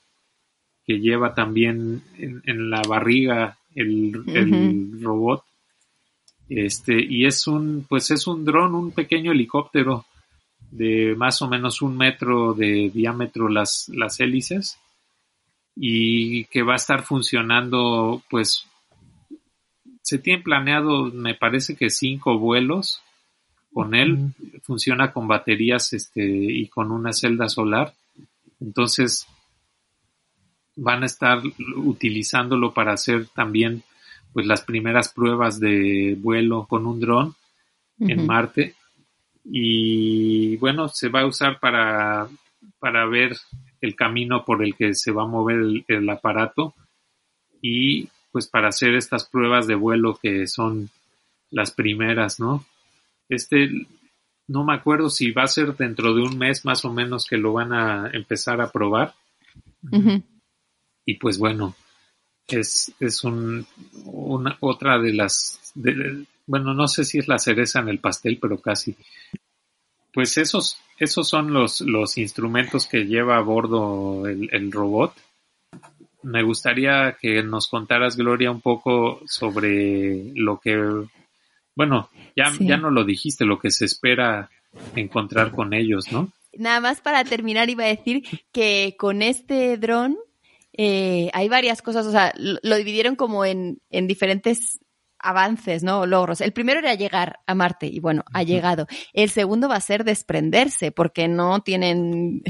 que 0.86 0.98
lleva 0.98 1.34
también 1.34 2.02
en, 2.16 2.70
la 2.70 2.80
barriga 2.88 3.58
el, 3.74 4.14
robot 5.02 5.44
este 6.48 6.98
y 6.98 7.26
es 7.26 7.46
un 7.46 7.84
pues 7.86 8.10
es 8.10 8.26
un 8.26 8.46
dron 8.46 8.74
un 8.74 8.92
pequeño 8.92 9.32
helicóptero 9.32 10.06
de 10.70 11.14
más 11.14 11.42
o 11.42 11.48
menos 11.48 11.82
un 11.82 11.98
metro 11.98 12.54
de 12.54 12.90
diámetro 12.92 13.50
las 13.50 13.90
las 13.94 14.18
hélices 14.20 14.78
y 15.76 16.44
que 16.46 16.62
va 16.62 16.72
a 16.72 16.76
estar 16.76 17.02
funcionando 17.02 18.22
pues 18.30 18.66
se 20.08 20.18
tienen 20.18 20.42
planeado, 20.42 21.12
me 21.12 21.34
parece 21.34 21.76
que 21.76 21.90
cinco 21.90 22.38
vuelos 22.38 23.02
con 23.74 23.94
él. 23.94 24.32
Funciona 24.62 25.12
con 25.12 25.28
baterías 25.28 25.92
este, 25.92 26.24
y 26.24 26.66
con 26.68 26.90
una 26.92 27.12
celda 27.12 27.46
solar. 27.50 27.92
Entonces, 28.58 29.26
van 30.76 31.02
a 31.02 31.06
estar 31.06 31.42
utilizándolo 31.76 32.72
para 32.72 32.94
hacer 32.94 33.26
también 33.34 33.82
pues 34.32 34.46
las 34.46 34.62
primeras 34.62 35.10
pruebas 35.12 35.60
de 35.60 36.16
vuelo 36.18 36.64
con 36.66 36.86
un 36.86 37.00
dron 37.00 37.34
en 37.98 38.24
Marte 38.24 38.76
y 39.44 40.56
bueno 40.58 40.88
se 40.88 41.08
va 41.08 41.22
a 41.22 41.26
usar 41.26 41.58
para 41.58 42.28
para 42.78 43.06
ver 43.06 43.36
el 43.80 43.96
camino 43.96 44.44
por 44.44 44.62
el 44.62 44.76
que 44.76 44.94
se 44.94 45.10
va 45.10 45.24
a 45.24 45.26
mover 45.26 45.84
el 45.88 46.08
aparato 46.08 46.74
y 47.60 48.08
pues 48.30 48.46
para 48.46 48.68
hacer 48.68 48.94
estas 48.94 49.24
pruebas 49.24 49.66
de 49.66 49.74
vuelo 49.74 50.18
que 50.20 50.46
son 50.46 50.90
las 51.50 51.70
primeras, 51.70 52.40
¿no? 52.40 52.64
Este, 53.28 53.70
no 54.46 54.64
me 54.64 54.74
acuerdo 54.74 55.10
si 55.10 55.30
va 55.30 55.44
a 55.44 55.48
ser 55.48 55.76
dentro 55.76 56.14
de 56.14 56.22
un 56.22 56.38
mes 56.38 56.64
más 56.64 56.84
o 56.84 56.92
menos 56.92 57.26
que 57.26 57.36
lo 57.36 57.52
van 57.52 57.72
a 57.72 58.10
empezar 58.12 58.60
a 58.60 58.70
probar. 58.70 59.14
Y 61.04 61.14
pues 61.14 61.38
bueno, 61.38 61.74
es, 62.46 62.92
es 63.00 63.24
un, 63.24 63.66
una, 64.04 64.56
otra 64.60 64.98
de 64.98 65.12
las, 65.12 65.72
bueno, 66.46 66.74
no 66.74 66.88
sé 66.88 67.04
si 67.04 67.18
es 67.18 67.28
la 67.28 67.38
cereza 67.38 67.80
en 67.80 67.88
el 67.88 67.98
pastel, 67.98 68.38
pero 68.40 68.60
casi. 68.60 68.96
Pues 70.12 70.38
esos, 70.38 70.78
esos 70.98 71.28
son 71.28 71.52
los, 71.52 71.82
los 71.82 72.18
instrumentos 72.18 72.86
que 72.86 73.04
lleva 73.04 73.36
a 73.36 73.42
bordo 73.42 74.26
el, 74.26 74.48
el 74.52 74.72
robot 74.72 75.14
me 76.22 76.42
gustaría 76.42 77.16
que 77.20 77.42
nos 77.42 77.68
contaras, 77.68 78.16
Gloria, 78.16 78.50
un 78.50 78.60
poco 78.60 79.20
sobre 79.26 80.32
lo 80.34 80.58
que, 80.58 80.76
bueno, 81.74 82.10
ya, 82.36 82.52
ya 82.60 82.76
no 82.76 82.90
lo 82.90 83.04
dijiste, 83.04 83.44
lo 83.44 83.58
que 83.58 83.70
se 83.70 83.84
espera 83.84 84.50
encontrar 84.96 85.52
con 85.52 85.74
ellos, 85.74 86.10
¿no? 86.12 86.32
Nada 86.52 86.80
más 86.80 87.00
para 87.00 87.24
terminar 87.24 87.70
iba 87.70 87.84
a 87.84 87.88
decir 87.88 88.22
que 88.52 88.96
con 88.98 89.22
este 89.22 89.76
dron 89.76 90.16
eh, 90.72 91.30
hay 91.32 91.48
varias 91.48 91.82
cosas, 91.82 92.06
o 92.06 92.10
sea, 92.10 92.32
lo, 92.36 92.76
dividieron 92.76 93.16
como 93.16 93.44
en, 93.44 93.80
en 93.90 94.06
diferentes 94.06 94.80
avances, 95.18 95.82
¿no? 95.82 96.06
Logros. 96.06 96.40
El 96.40 96.52
primero 96.52 96.78
era 96.78 96.94
llegar 96.94 97.40
a 97.46 97.54
Marte 97.54 97.86
y 97.86 98.00
bueno, 98.00 98.24
ha 98.32 98.42
llegado. 98.42 98.86
El 99.12 99.30
segundo 99.30 99.68
va 99.68 99.76
a 99.76 99.80
ser 99.80 100.04
desprenderse 100.04 100.92
porque 100.92 101.28
no 101.28 101.60
tienen 101.60 102.42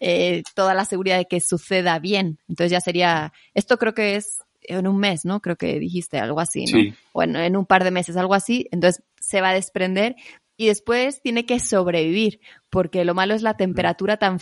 eh, 0.00 0.42
toda 0.54 0.74
la 0.74 0.84
seguridad 0.84 1.18
de 1.18 1.26
que 1.26 1.40
suceda 1.40 1.98
bien. 1.98 2.38
Entonces 2.48 2.72
ya 2.72 2.80
sería, 2.80 3.32
esto 3.54 3.78
creo 3.78 3.94
que 3.94 4.16
es 4.16 4.38
en 4.62 4.86
un 4.86 4.98
mes, 4.98 5.24
¿no? 5.24 5.40
Creo 5.40 5.56
que 5.56 5.78
dijiste 5.78 6.18
algo 6.18 6.40
así, 6.40 6.64
¿no? 6.64 6.94
Bueno, 7.12 7.38
en 7.40 7.56
un 7.56 7.66
par 7.66 7.84
de 7.84 7.90
meses, 7.90 8.16
algo 8.16 8.34
así. 8.34 8.66
Entonces 8.70 9.02
se 9.20 9.40
va 9.40 9.50
a 9.50 9.54
desprender 9.54 10.16
y 10.56 10.68
después 10.68 11.20
tiene 11.20 11.46
que 11.46 11.60
sobrevivir 11.60 12.40
porque 12.70 13.04
lo 13.04 13.14
malo 13.14 13.34
es 13.34 13.42
la 13.42 13.56
temperatura 13.56 14.16
tan 14.16 14.38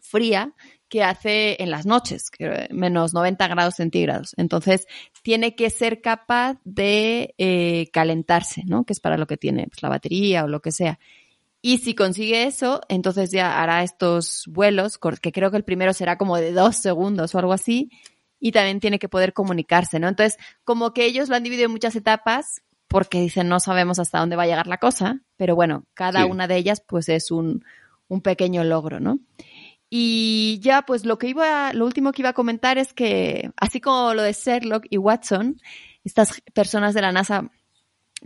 fría 0.00 0.54
que 0.92 1.02
hace 1.02 1.56
en 1.58 1.70
las 1.70 1.86
noches, 1.86 2.30
menos 2.68 3.14
90 3.14 3.48
grados 3.48 3.76
centígrados. 3.76 4.34
Entonces, 4.36 4.86
tiene 5.22 5.56
que 5.56 5.70
ser 5.70 6.02
capaz 6.02 6.58
de 6.64 7.34
eh, 7.38 7.88
calentarse, 7.94 8.62
¿no? 8.66 8.84
Que 8.84 8.92
es 8.92 9.00
para 9.00 9.16
lo 9.16 9.26
que 9.26 9.38
tiene 9.38 9.68
pues, 9.68 9.82
la 9.82 9.88
batería 9.88 10.44
o 10.44 10.48
lo 10.48 10.60
que 10.60 10.70
sea. 10.70 10.98
Y 11.62 11.78
si 11.78 11.94
consigue 11.94 12.44
eso, 12.44 12.82
entonces 12.90 13.30
ya 13.30 13.62
hará 13.62 13.82
estos 13.82 14.44
vuelos, 14.48 14.98
que 15.22 15.32
creo 15.32 15.50
que 15.50 15.56
el 15.56 15.64
primero 15.64 15.94
será 15.94 16.18
como 16.18 16.36
de 16.36 16.52
dos 16.52 16.76
segundos 16.76 17.34
o 17.34 17.38
algo 17.38 17.54
así, 17.54 17.90
y 18.38 18.52
también 18.52 18.78
tiene 18.78 18.98
que 18.98 19.08
poder 19.08 19.32
comunicarse, 19.32 19.98
¿no? 19.98 20.08
Entonces, 20.08 20.38
como 20.62 20.92
que 20.92 21.06
ellos 21.06 21.30
lo 21.30 21.36
han 21.36 21.42
dividido 21.42 21.68
en 21.68 21.72
muchas 21.72 21.96
etapas, 21.96 22.60
porque 22.86 23.18
dicen 23.18 23.48
no 23.48 23.60
sabemos 23.60 23.98
hasta 23.98 24.18
dónde 24.18 24.36
va 24.36 24.42
a 24.42 24.46
llegar 24.46 24.66
la 24.66 24.76
cosa, 24.76 25.22
pero 25.38 25.54
bueno, 25.54 25.86
cada 25.94 26.26
una 26.26 26.48
de 26.48 26.58
ellas 26.58 26.82
pues 26.86 27.08
es 27.08 27.30
un, 27.30 27.64
un 28.08 28.20
pequeño 28.20 28.62
logro, 28.62 29.00
¿no? 29.00 29.20
Y 29.94 30.58
ya, 30.62 30.86
pues 30.86 31.04
lo 31.04 31.18
que 31.18 31.28
iba, 31.28 31.74
lo 31.74 31.84
último 31.84 32.12
que 32.12 32.22
iba 32.22 32.30
a 32.30 32.32
comentar 32.32 32.78
es 32.78 32.94
que, 32.94 33.50
así 33.58 33.78
como 33.78 34.14
lo 34.14 34.22
de 34.22 34.32
Sherlock 34.32 34.86
y 34.88 34.96
Watson, 34.96 35.60
estas 36.02 36.40
personas 36.54 36.94
de 36.94 37.02
la 37.02 37.12
NASA 37.12 37.50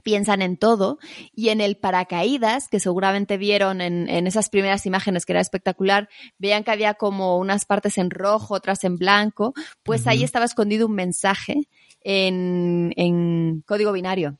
piensan 0.04 0.42
en 0.42 0.58
todo 0.58 1.00
y 1.34 1.48
en 1.48 1.60
el 1.60 1.76
paracaídas 1.76 2.68
que 2.68 2.78
seguramente 2.78 3.36
vieron 3.36 3.80
en, 3.80 4.08
en, 4.08 4.28
esas 4.28 4.48
primeras 4.48 4.86
imágenes 4.86 5.26
que 5.26 5.32
era 5.32 5.40
espectacular, 5.40 6.08
veían 6.38 6.62
que 6.62 6.70
había 6.70 6.94
como 6.94 7.36
unas 7.36 7.64
partes 7.64 7.98
en 7.98 8.10
rojo, 8.10 8.54
otras 8.54 8.84
en 8.84 8.96
blanco, 8.96 9.52
pues 9.82 10.06
ahí 10.06 10.22
estaba 10.22 10.44
escondido 10.44 10.86
un 10.86 10.94
mensaje 10.94 11.66
en, 12.00 12.92
en 12.94 13.64
código 13.66 13.90
binario. 13.90 14.38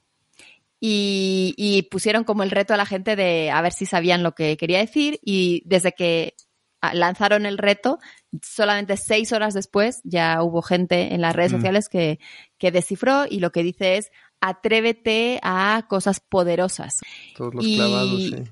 Y, 0.78 1.54
y, 1.56 1.82
pusieron 1.90 2.22
como 2.22 2.44
el 2.44 2.52
reto 2.52 2.72
a 2.72 2.76
la 2.76 2.86
gente 2.86 3.16
de 3.16 3.50
a 3.50 3.62
ver 3.62 3.72
si 3.72 3.84
sabían 3.84 4.22
lo 4.22 4.36
que 4.36 4.56
quería 4.56 4.78
decir 4.78 5.18
y 5.24 5.62
desde 5.64 5.90
que 5.90 6.34
lanzaron 6.94 7.46
el 7.46 7.58
reto, 7.58 7.98
solamente 8.42 8.96
seis 8.96 9.32
horas 9.32 9.54
después 9.54 10.00
ya 10.04 10.42
hubo 10.42 10.62
gente 10.62 11.14
en 11.14 11.20
las 11.20 11.34
redes 11.34 11.52
mm. 11.52 11.56
sociales 11.56 11.88
que, 11.88 12.18
que 12.58 12.70
descifró 12.70 13.24
y 13.28 13.40
lo 13.40 13.52
que 13.52 13.62
dice 13.62 13.96
es 13.96 14.10
atrévete 14.40 15.40
a 15.42 15.86
cosas 15.88 16.20
poderosas. 16.20 16.98
Todos 17.36 17.54
los 17.54 17.64
clavados, 17.64 18.20
sí. 18.20 18.44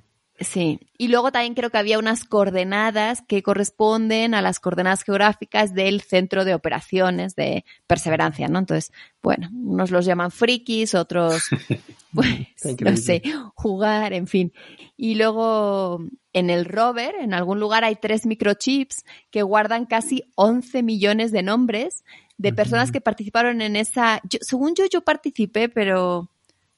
Sí, 0.44 0.78
y 0.98 1.08
luego 1.08 1.32
también 1.32 1.54
creo 1.54 1.70
que 1.70 1.78
había 1.78 1.98
unas 1.98 2.24
coordenadas 2.24 3.22
que 3.22 3.42
corresponden 3.42 4.34
a 4.34 4.42
las 4.42 4.60
coordenadas 4.60 5.02
geográficas 5.02 5.74
del 5.74 6.00
centro 6.02 6.44
de 6.44 6.54
operaciones 6.54 7.34
de 7.34 7.64
perseverancia, 7.86 8.48
¿no? 8.48 8.58
Entonces, 8.58 8.92
bueno, 9.22 9.48
unos 9.52 9.90
los 9.90 10.04
llaman 10.04 10.30
frikis, 10.30 10.94
otros, 10.94 11.42
pues, 12.14 12.80
no 12.80 12.96
sé, 12.96 13.22
jugar, 13.54 14.12
en 14.12 14.26
fin. 14.26 14.52
Y 14.96 15.16
luego 15.16 16.04
en 16.32 16.50
el 16.50 16.64
rover, 16.64 17.14
en 17.20 17.34
algún 17.34 17.58
lugar 17.58 17.84
hay 17.84 17.96
tres 17.96 18.26
microchips 18.26 19.04
que 19.30 19.42
guardan 19.42 19.86
casi 19.86 20.24
11 20.36 20.82
millones 20.82 21.32
de 21.32 21.42
nombres 21.42 22.04
de 22.36 22.52
personas 22.52 22.90
que 22.90 23.00
participaron 23.00 23.62
en 23.62 23.76
esa, 23.76 24.20
según 24.40 24.74
yo, 24.74 24.84
yo 24.86 25.02
participé, 25.02 25.68
pero 25.68 26.28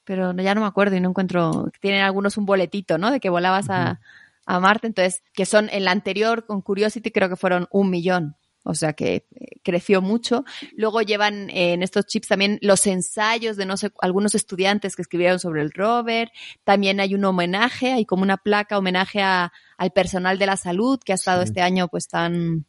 pero 0.07 0.33
ya 0.37 0.55
no 0.55 0.61
me 0.61 0.67
acuerdo 0.67 0.95
y 0.95 1.01
no 1.01 1.09
encuentro, 1.09 1.69
tienen 1.81 2.01
algunos 2.01 2.37
un 2.37 2.45
boletito, 2.45 2.97
¿no? 2.97 3.11
De 3.11 3.19
que 3.19 3.29
volabas 3.29 3.69
a, 3.69 3.99
a, 4.45 4.59
Marte, 4.61 4.87
entonces, 4.87 5.21
que 5.33 5.45
son 5.45 5.69
en 5.69 5.83
la 5.83 5.91
anterior 5.91 6.45
con 6.45 6.61
Curiosity 6.61 7.11
creo 7.11 7.27
que 7.27 7.35
fueron 7.35 7.67
un 7.71 7.89
millón, 7.89 8.37
o 8.63 8.73
sea 8.73 8.93
que 8.93 9.27
eh, 9.35 9.59
creció 9.63 10.01
mucho. 10.01 10.45
Luego 10.77 11.01
llevan 11.01 11.49
eh, 11.49 11.73
en 11.73 11.83
estos 11.83 12.05
chips 12.05 12.29
también 12.29 12.57
los 12.61 12.87
ensayos 12.87 13.57
de 13.57 13.65
no 13.65 13.75
sé, 13.75 13.91
algunos 13.99 14.33
estudiantes 14.33 14.95
que 14.95 15.01
escribieron 15.01 15.39
sobre 15.39 15.61
el 15.61 15.73
rover, 15.73 16.31
también 16.63 17.01
hay 17.01 17.13
un 17.13 17.25
homenaje, 17.25 17.91
hay 17.91 18.05
como 18.05 18.23
una 18.23 18.37
placa 18.37 18.77
homenaje 18.77 19.21
a, 19.21 19.51
al 19.77 19.91
personal 19.91 20.39
de 20.39 20.45
la 20.45 20.55
salud 20.55 21.01
que 21.03 21.11
ha 21.11 21.15
estado 21.15 21.41
este 21.41 21.61
año 21.61 21.89
pues 21.89 22.07
tan 22.07 22.65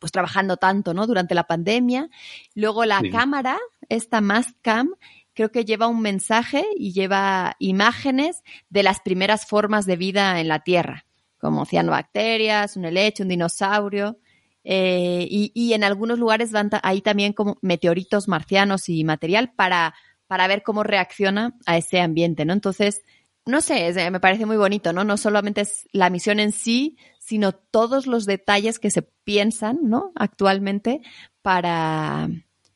pues 0.00 0.10
trabajando 0.10 0.56
tanto, 0.56 0.92
¿no? 0.92 1.06
Durante 1.06 1.36
la 1.36 1.46
pandemia. 1.46 2.10
Luego 2.56 2.84
la 2.84 3.00
cámara, 3.12 3.58
esta 3.88 4.20
Mastcam, 4.20 4.90
creo 5.34 5.50
que 5.50 5.64
lleva 5.64 5.88
un 5.88 6.00
mensaje 6.00 6.64
y 6.76 6.92
lleva 6.92 7.56
imágenes 7.58 8.42
de 8.70 8.82
las 8.82 9.00
primeras 9.00 9.46
formas 9.46 9.86
de 9.86 9.96
vida 9.96 10.40
en 10.40 10.48
la 10.48 10.60
Tierra, 10.60 11.06
como 11.38 11.66
cianobacterias, 11.66 12.76
un 12.76 12.84
helecho, 12.84 13.24
un 13.24 13.28
dinosaurio. 13.28 14.18
Eh, 14.66 15.26
y, 15.30 15.72
en 15.74 15.84
algunos 15.84 16.18
lugares 16.18 16.50
van 16.50 16.70
ahí 16.82 17.02
también 17.02 17.34
como 17.34 17.58
meteoritos 17.60 18.28
marcianos 18.28 18.88
y 18.88 19.04
material 19.04 19.52
para, 19.54 19.94
para 20.26 20.46
ver 20.46 20.62
cómo 20.62 20.82
reacciona 20.82 21.54
a 21.66 21.76
ese 21.76 22.00
ambiente, 22.00 22.46
¿no? 22.46 22.54
Entonces, 22.54 23.02
no 23.44 23.60
sé, 23.60 23.92
me 24.10 24.20
parece 24.20 24.46
muy 24.46 24.56
bonito, 24.56 24.94
¿no? 24.94 25.04
No 25.04 25.18
solamente 25.18 25.62
es 25.62 25.86
la 25.92 26.08
misión 26.08 26.40
en 26.40 26.52
sí, 26.52 26.96
sino 27.18 27.52
todos 27.52 28.06
los 28.06 28.24
detalles 28.24 28.78
que 28.78 28.90
se 28.90 29.02
piensan, 29.02 29.80
¿no? 29.82 30.12
Actualmente 30.14 31.02
para, 31.42 32.30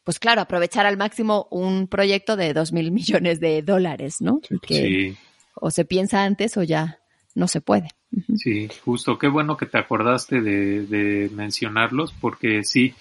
pues 0.08 0.18
claro, 0.18 0.40
aprovechar 0.40 0.86
al 0.86 0.96
máximo 0.96 1.48
un 1.50 1.86
proyecto 1.86 2.38
de 2.38 2.54
dos 2.54 2.72
mil 2.72 2.90
millones 2.92 3.40
de 3.40 3.60
dólares, 3.60 4.22
¿no? 4.22 4.40
Que 4.62 5.14
o 5.52 5.70
se 5.70 5.84
piensa 5.84 6.24
antes 6.24 6.56
o 6.56 6.62
ya 6.62 6.98
no 7.34 7.46
se 7.46 7.60
puede. 7.60 7.88
Sí, 8.36 8.70
justo. 8.86 9.18
Qué 9.18 9.28
bueno 9.28 9.58
que 9.58 9.66
te 9.66 9.76
acordaste 9.76 10.40
de, 10.40 11.30
mencionarlos 11.34 12.14
porque 12.22 12.64
sí, 12.64 12.94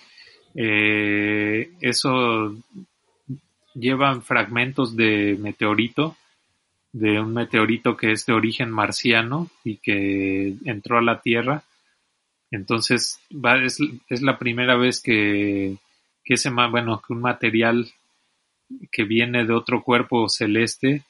eh, 0.53 1.71
eso 1.79 2.57
llevan 3.73 4.21
fragmentos 4.21 4.97
de 4.97 5.37
meteorito, 5.39 6.17
de 6.91 7.21
un 7.21 7.33
meteorito 7.33 7.95
que 7.95 8.11
es 8.11 8.25
de 8.25 8.33
origen 8.33 8.69
marciano 8.69 9.49
y 9.63 9.77
que 9.77 10.55
entró 10.65 10.97
a 10.97 11.01
la 11.01 11.21
Tierra. 11.21 11.63
Entonces, 12.51 13.21
va, 13.31 13.63
es, 13.63 13.79
es 14.09 14.21
la 14.21 14.37
primera 14.37 14.75
vez 14.75 14.99
que 15.01 15.77
que 16.27 16.33
ese, 16.33 16.49
bueno, 16.49 17.01
que 17.01 17.13
un 17.13 17.21
material 17.21 17.87
que 18.91 19.05
viene 19.05 19.45
de 19.45 19.53
otro 19.53 19.81
cuerpo 19.81 20.27
celeste 20.27 21.03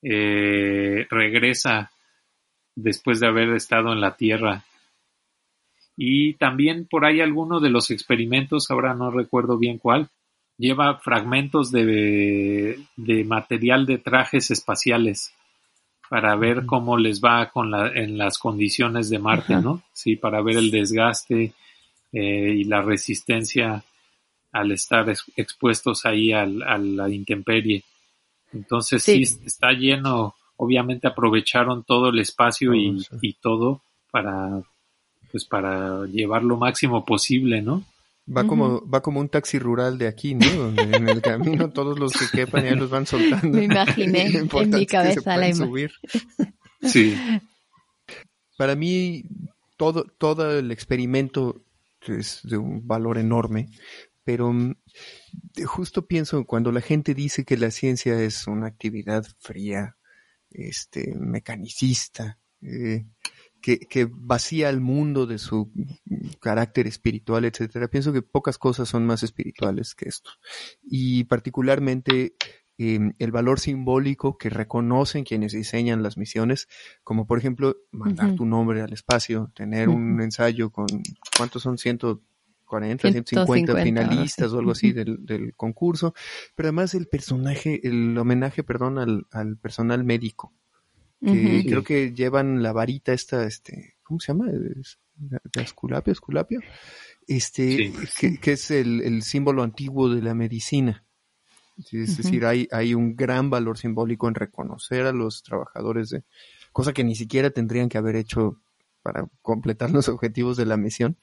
eh, 0.00 1.06
regresa 1.10 1.90
después 2.74 3.20
de 3.20 3.26
haber 3.26 3.50
estado 3.50 3.92
en 3.92 4.00
la 4.00 4.16
Tierra. 4.16 4.64
Y 5.98 6.32
también 6.34 6.86
por 6.86 7.04
ahí 7.04 7.20
alguno 7.20 7.60
de 7.60 7.68
los 7.68 7.90
experimentos, 7.90 8.70
ahora 8.70 8.94
no 8.94 9.10
recuerdo 9.10 9.58
bien 9.58 9.76
cuál, 9.76 10.08
lleva 10.56 10.98
fragmentos 10.98 11.70
de, 11.70 12.80
de 12.96 13.24
material 13.24 13.84
de 13.84 13.98
trajes 13.98 14.50
espaciales 14.50 15.34
para 16.08 16.36
ver 16.36 16.64
cómo 16.64 16.96
les 16.96 17.20
va 17.20 17.50
con 17.50 17.70
la, 17.70 17.88
en 17.88 18.16
las 18.16 18.38
condiciones 18.38 19.10
de 19.10 19.18
Marte, 19.18 19.56
¿no? 19.56 19.82
Sí, 19.92 20.16
para 20.16 20.40
ver 20.40 20.56
el 20.56 20.70
desgaste 20.70 21.52
eh, 22.12 22.54
y 22.56 22.64
la 22.64 22.80
resistencia 22.80 23.84
al 24.54 24.70
estar 24.70 25.12
expuestos 25.36 26.06
ahí 26.06 26.32
al, 26.32 26.62
a 26.62 26.78
la 26.78 27.10
intemperie. 27.10 27.82
Entonces 28.52 29.02
sí. 29.02 29.22
está 29.44 29.72
lleno, 29.72 30.36
obviamente 30.56 31.08
aprovecharon 31.08 31.82
todo 31.82 32.10
el 32.10 32.20
espacio 32.20 32.72
y, 32.72 33.04
y, 33.20 33.32
todo 33.34 33.82
para 34.12 34.62
pues 35.32 35.44
para 35.44 36.06
llevar 36.06 36.44
lo 36.44 36.56
máximo 36.56 37.04
posible, 37.04 37.62
¿no? 37.62 37.82
Va 38.26 38.46
como, 38.46 38.88
va 38.88 39.02
como 39.02 39.18
un 39.18 39.28
taxi 39.28 39.58
rural 39.58 39.98
de 39.98 40.06
aquí, 40.06 40.36
¿no? 40.36 40.46
Donde 40.46 40.82
en 40.82 41.08
el 41.08 41.20
camino 41.20 41.70
todos 41.70 41.98
los 41.98 42.12
que 42.12 42.26
quepan 42.32 42.64
ya 42.64 42.76
los 42.76 42.88
van 42.88 43.06
soltando. 43.06 43.58
Me 43.58 43.64
imaginé 43.64 44.26
en 44.52 44.70
mi 44.70 44.86
cabeza 44.86 45.36
la 45.36 45.48
imagen. 45.48 45.90
Sí. 46.80 47.16
Para 48.58 48.76
mí, 48.76 49.24
todo, 49.78 50.04
todo 50.18 50.58
el 50.58 50.70
experimento 50.70 51.62
es 52.02 52.40
de 52.44 52.58
un 52.58 52.86
valor 52.86 53.16
enorme, 53.16 53.70
pero 54.24 54.52
mm, 54.52 54.74
justo 55.64 56.06
pienso 56.06 56.44
cuando 56.44 56.72
la 56.72 56.80
gente 56.80 57.14
dice 57.14 57.44
que 57.44 57.56
la 57.56 57.70
ciencia 57.70 58.20
es 58.20 58.46
una 58.46 58.66
actividad 58.66 59.24
fría, 59.38 59.96
este, 60.50 61.14
mecanicista, 61.16 62.38
eh, 62.62 63.06
que, 63.60 63.78
que, 63.80 64.08
vacía 64.10 64.68
al 64.68 64.80
mundo 64.80 65.26
de 65.26 65.38
su 65.38 65.72
carácter 66.40 66.86
espiritual, 66.86 67.44
etcétera. 67.44 67.88
Pienso 67.88 68.12
que 68.12 68.22
pocas 68.22 68.58
cosas 68.58 68.88
son 68.88 69.06
más 69.06 69.22
espirituales 69.22 69.94
que 69.94 70.08
esto. 70.08 70.30
Y 70.82 71.24
particularmente 71.24 72.34
em, 72.76 73.14
el 73.18 73.32
valor 73.32 73.60
simbólico 73.60 74.36
que 74.36 74.50
reconocen 74.50 75.24
quienes 75.24 75.52
diseñan 75.52 76.02
las 76.02 76.18
misiones, 76.18 76.68
como 77.02 77.26
por 77.26 77.38
ejemplo 77.38 77.76
mandar 77.90 78.34
tu 78.34 78.44
nombre 78.44 78.82
al 78.82 78.92
espacio, 78.92 79.50
tener 79.54 79.88
un 79.88 80.20
ensayo 80.20 80.70
con, 80.70 80.86
¿cuántos 81.36 81.62
son? 81.62 81.78
Ciento 81.78 82.22
40, 82.74 83.12
150, 83.12 83.82
finalistas 83.84 84.52
o 84.52 84.58
algo 84.58 84.72
así 84.72 84.90
del, 84.90 85.24
del, 85.24 85.54
concurso, 85.54 86.12
pero 86.56 86.70
además 86.70 86.94
el 86.94 87.06
personaje, 87.06 87.80
el 87.86 88.18
homenaje, 88.18 88.64
perdón, 88.64 88.98
al, 88.98 89.26
al 89.30 89.56
personal 89.58 90.02
médico, 90.02 90.52
que 91.20 91.64
creo 91.66 91.84
que 91.84 92.12
llevan 92.12 92.64
la 92.64 92.72
varita 92.72 93.12
esta, 93.12 93.44
este, 93.44 93.94
¿cómo 94.02 94.18
se 94.18 94.32
llama? 94.32 94.46
De 94.50 95.62
Esculapio, 95.62 96.12
Esculapio, 96.12 96.60
este, 97.28 97.92
que, 98.18 98.40
que, 98.40 98.52
es 98.52 98.72
el, 98.72 99.00
el, 99.02 99.22
símbolo 99.22 99.62
antiguo 99.62 100.12
de 100.12 100.20
la 100.20 100.34
medicina. 100.34 101.04
Es 101.92 102.16
decir, 102.16 102.44
hay, 102.44 102.66
hay 102.72 102.94
un 102.94 103.14
gran 103.14 103.50
valor 103.50 103.78
simbólico 103.78 104.26
en 104.26 104.34
reconocer 104.34 105.06
a 105.06 105.12
los 105.12 105.44
trabajadores 105.44 106.10
de, 106.10 106.24
cosa 106.72 106.92
que 106.92 107.04
ni 107.04 107.14
siquiera 107.14 107.50
tendrían 107.50 107.88
que 107.88 107.98
haber 107.98 108.16
hecho 108.16 108.60
para 109.00 109.28
completar 109.42 109.90
los 109.90 110.08
objetivos 110.08 110.56
de 110.56 110.66
la 110.66 110.76
misión 110.76 111.16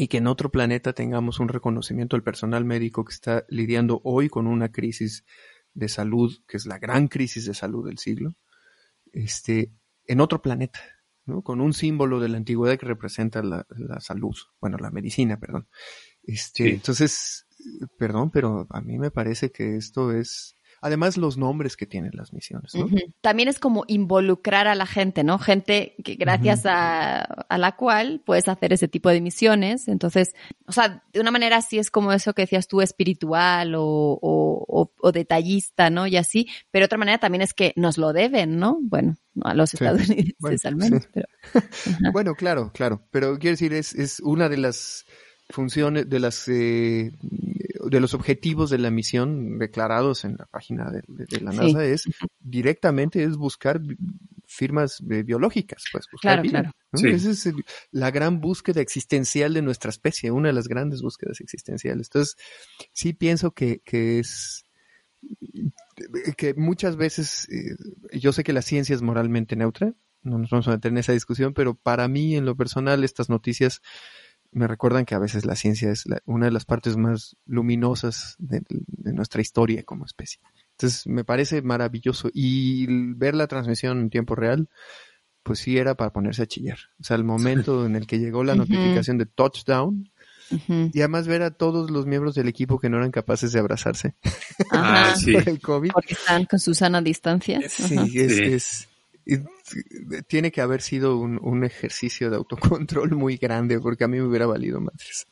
y 0.00 0.06
que 0.06 0.18
en 0.18 0.28
otro 0.28 0.52
planeta 0.52 0.92
tengamos 0.92 1.40
un 1.40 1.48
reconocimiento 1.48 2.14
al 2.14 2.22
personal 2.22 2.64
médico 2.64 3.04
que 3.04 3.12
está 3.12 3.44
lidiando 3.48 4.00
hoy 4.04 4.28
con 4.28 4.46
una 4.46 4.70
crisis 4.70 5.24
de 5.74 5.88
salud, 5.88 6.32
que 6.46 6.56
es 6.56 6.66
la 6.66 6.78
gran 6.78 7.08
crisis 7.08 7.46
de 7.46 7.52
salud 7.52 7.84
del 7.84 7.98
siglo, 7.98 8.36
este, 9.12 9.72
en 10.04 10.20
otro 10.20 10.40
planeta, 10.40 10.78
¿no? 11.26 11.42
Con 11.42 11.60
un 11.60 11.72
símbolo 11.72 12.20
de 12.20 12.28
la 12.28 12.36
antigüedad 12.36 12.78
que 12.78 12.86
representa 12.86 13.42
la, 13.42 13.66
la 13.70 13.98
salud, 13.98 14.36
bueno, 14.60 14.78
la 14.78 14.92
medicina, 14.92 15.40
perdón. 15.40 15.66
Este, 16.22 16.74
entonces, 16.74 17.48
perdón, 17.98 18.30
pero 18.30 18.68
a 18.70 18.80
mí 18.80 18.98
me 18.98 19.10
parece 19.10 19.50
que 19.50 19.74
esto 19.74 20.12
es 20.12 20.57
Además, 20.80 21.16
los 21.16 21.36
nombres 21.36 21.76
que 21.76 21.86
tienen 21.86 22.12
las 22.14 22.32
misiones. 22.32 22.74
¿no? 22.74 22.88
También 23.20 23.48
es 23.48 23.58
como 23.58 23.84
involucrar 23.88 24.68
a 24.68 24.74
la 24.74 24.86
gente, 24.86 25.24
¿no? 25.24 25.38
Gente 25.38 25.94
que 26.04 26.14
gracias 26.14 26.66
a, 26.66 27.20
a, 27.20 27.58
la 27.58 27.76
cual 27.76 28.22
puedes 28.24 28.48
hacer 28.48 28.72
ese 28.72 28.88
tipo 28.88 29.08
de 29.08 29.20
misiones. 29.20 29.88
Entonces, 29.88 30.34
o 30.66 30.72
sea, 30.72 31.02
de 31.12 31.20
una 31.20 31.30
manera 31.30 31.60
sí 31.62 31.78
es 31.78 31.90
como 31.90 32.12
eso 32.12 32.32
que 32.34 32.42
decías 32.42 32.68
tú, 32.68 32.80
espiritual 32.80 33.74
o, 33.74 34.18
o, 34.20 34.92
o, 34.96 35.12
detallista, 35.12 35.90
¿no? 35.90 36.06
Y 36.06 36.16
así. 36.16 36.48
Pero 36.70 36.82
de 36.82 36.86
otra 36.86 36.98
manera 36.98 37.18
también 37.18 37.42
es 37.42 37.54
que 37.54 37.72
nos 37.76 37.98
lo 37.98 38.12
deben, 38.12 38.58
¿no? 38.58 38.78
Bueno, 38.80 39.16
a 39.42 39.54
los 39.54 39.74
estadounidenses 39.74 40.64
al 40.64 40.76
menos. 40.76 41.08
Pero... 41.12 41.26
bueno, 42.12 42.34
claro, 42.34 42.70
claro. 42.72 43.02
Pero 43.10 43.38
quiero 43.38 43.54
decir, 43.54 43.72
es, 43.72 43.94
es 43.94 44.20
una 44.20 44.48
de 44.48 44.58
las 44.58 45.06
funciones, 45.50 46.08
de 46.08 46.20
las 46.20 46.46
eh, 46.48 47.12
de 47.90 48.00
los 48.00 48.14
objetivos 48.14 48.70
de 48.70 48.78
la 48.78 48.90
misión 48.90 49.58
declarados 49.58 50.24
en 50.24 50.36
la 50.38 50.46
página 50.46 50.90
de, 50.90 51.40
la 51.40 51.52
NASA 51.52 51.84
es 51.84 52.04
directamente 52.38 53.22
es 53.22 53.36
buscar 53.36 53.80
firmas 54.46 55.02
eh, 55.10 55.22
biológicas, 55.22 55.84
pues 55.92 56.06
buscar 56.10 56.42
claro, 56.42 56.72
Esa 56.92 57.30
es 57.30 57.52
la 57.90 58.10
gran 58.10 58.40
búsqueda 58.40 58.80
existencial 58.80 59.54
de 59.54 59.62
nuestra 59.62 59.90
especie, 59.90 60.30
una 60.30 60.48
de 60.48 60.54
las 60.54 60.68
grandes 60.68 61.02
búsquedas 61.02 61.40
existenciales. 61.40 62.08
Entonces, 62.08 62.36
sí 62.92 63.12
pienso 63.12 63.52
que, 63.52 63.80
que 63.84 64.20
es 64.20 64.64
que 66.36 66.54
muchas 66.54 66.96
veces, 66.96 67.48
eh, 67.50 67.76
yo 68.18 68.32
sé 68.32 68.44
que 68.44 68.52
la 68.52 68.62
ciencia 68.62 68.94
es 68.94 69.02
moralmente 69.02 69.56
neutra, 69.56 69.94
no 70.22 70.38
nos 70.38 70.50
vamos 70.50 70.68
a 70.68 70.72
meter 70.72 70.92
en 70.92 70.98
esa 70.98 71.12
discusión, 71.12 71.54
pero 71.54 71.74
para 71.74 72.08
mí, 72.08 72.36
en 72.36 72.44
lo 72.44 72.56
personal, 72.56 73.04
estas 73.04 73.28
noticias 73.28 73.80
me 74.50 74.66
recuerdan 74.66 75.04
que 75.04 75.14
a 75.14 75.18
veces 75.18 75.44
la 75.44 75.56
ciencia 75.56 75.90
es 75.90 76.04
una 76.24 76.46
de 76.46 76.52
las 76.52 76.64
partes 76.64 76.96
más 76.96 77.36
luminosas 77.46 78.36
de, 78.38 78.62
nuestra 79.12 79.40
historia 79.40 79.82
como 79.82 80.04
especie. 80.04 80.40
Entonces, 80.72 81.06
me 81.06 81.24
parece 81.24 81.62
maravilloso. 81.62 82.30
Y 82.32 82.86
ver 83.14 83.34
la 83.34 83.46
transmisión 83.46 84.00
en 84.00 84.10
tiempo 84.10 84.34
real, 84.34 84.68
pues 85.42 85.58
sí 85.58 85.76
era 85.76 85.94
para 85.96 86.12
ponerse 86.12 86.42
a 86.42 86.46
chillar. 86.46 86.78
O 87.00 87.04
sea, 87.04 87.16
el 87.16 87.24
momento 87.24 87.84
en 87.86 87.96
el 87.96 88.06
que 88.06 88.18
llegó 88.18 88.44
la 88.44 88.54
notificación 88.54 89.18
de 89.18 89.26
touchdown, 89.26 90.10
y 90.50 90.98
además 91.00 91.28
ver 91.28 91.42
a 91.42 91.50
todos 91.50 91.90
los 91.90 92.06
miembros 92.06 92.34
del 92.34 92.48
equipo 92.48 92.78
que 92.78 92.88
no 92.88 92.96
eran 92.96 93.10
capaces 93.10 93.52
de 93.52 93.58
abrazarse 93.58 94.14
ah, 94.72 95.14
por 95.32 95.48
el 95.48 95.60
COVID. 95.60 95.90
Porque 95.92 96.14
están 96.14 96.46
con 96.46 96.58
su 96.58 96.74
sana 96.74 97.02
distancia. 97.02 97.60
Sí, 97.68 97.96
es, 98.14 98.88
tiene 100.26 100.50
que 100.50 100.60
haber 100.60 100.82
sido 100.82 101.18
un, 101.18 101.64
ejercicio 101.64 102.30
de 102.30 102.36
autocontrol 102.36 103.14
muy 103.14 103.36
grande 103.36 103.78
porque 103.80 104.04
a 104.04 104.08
mí 104.08 104.18
me 104.18 104.26
hubiera 104.26 104.46
valido 104.46 104.80
más. 104.80 105.26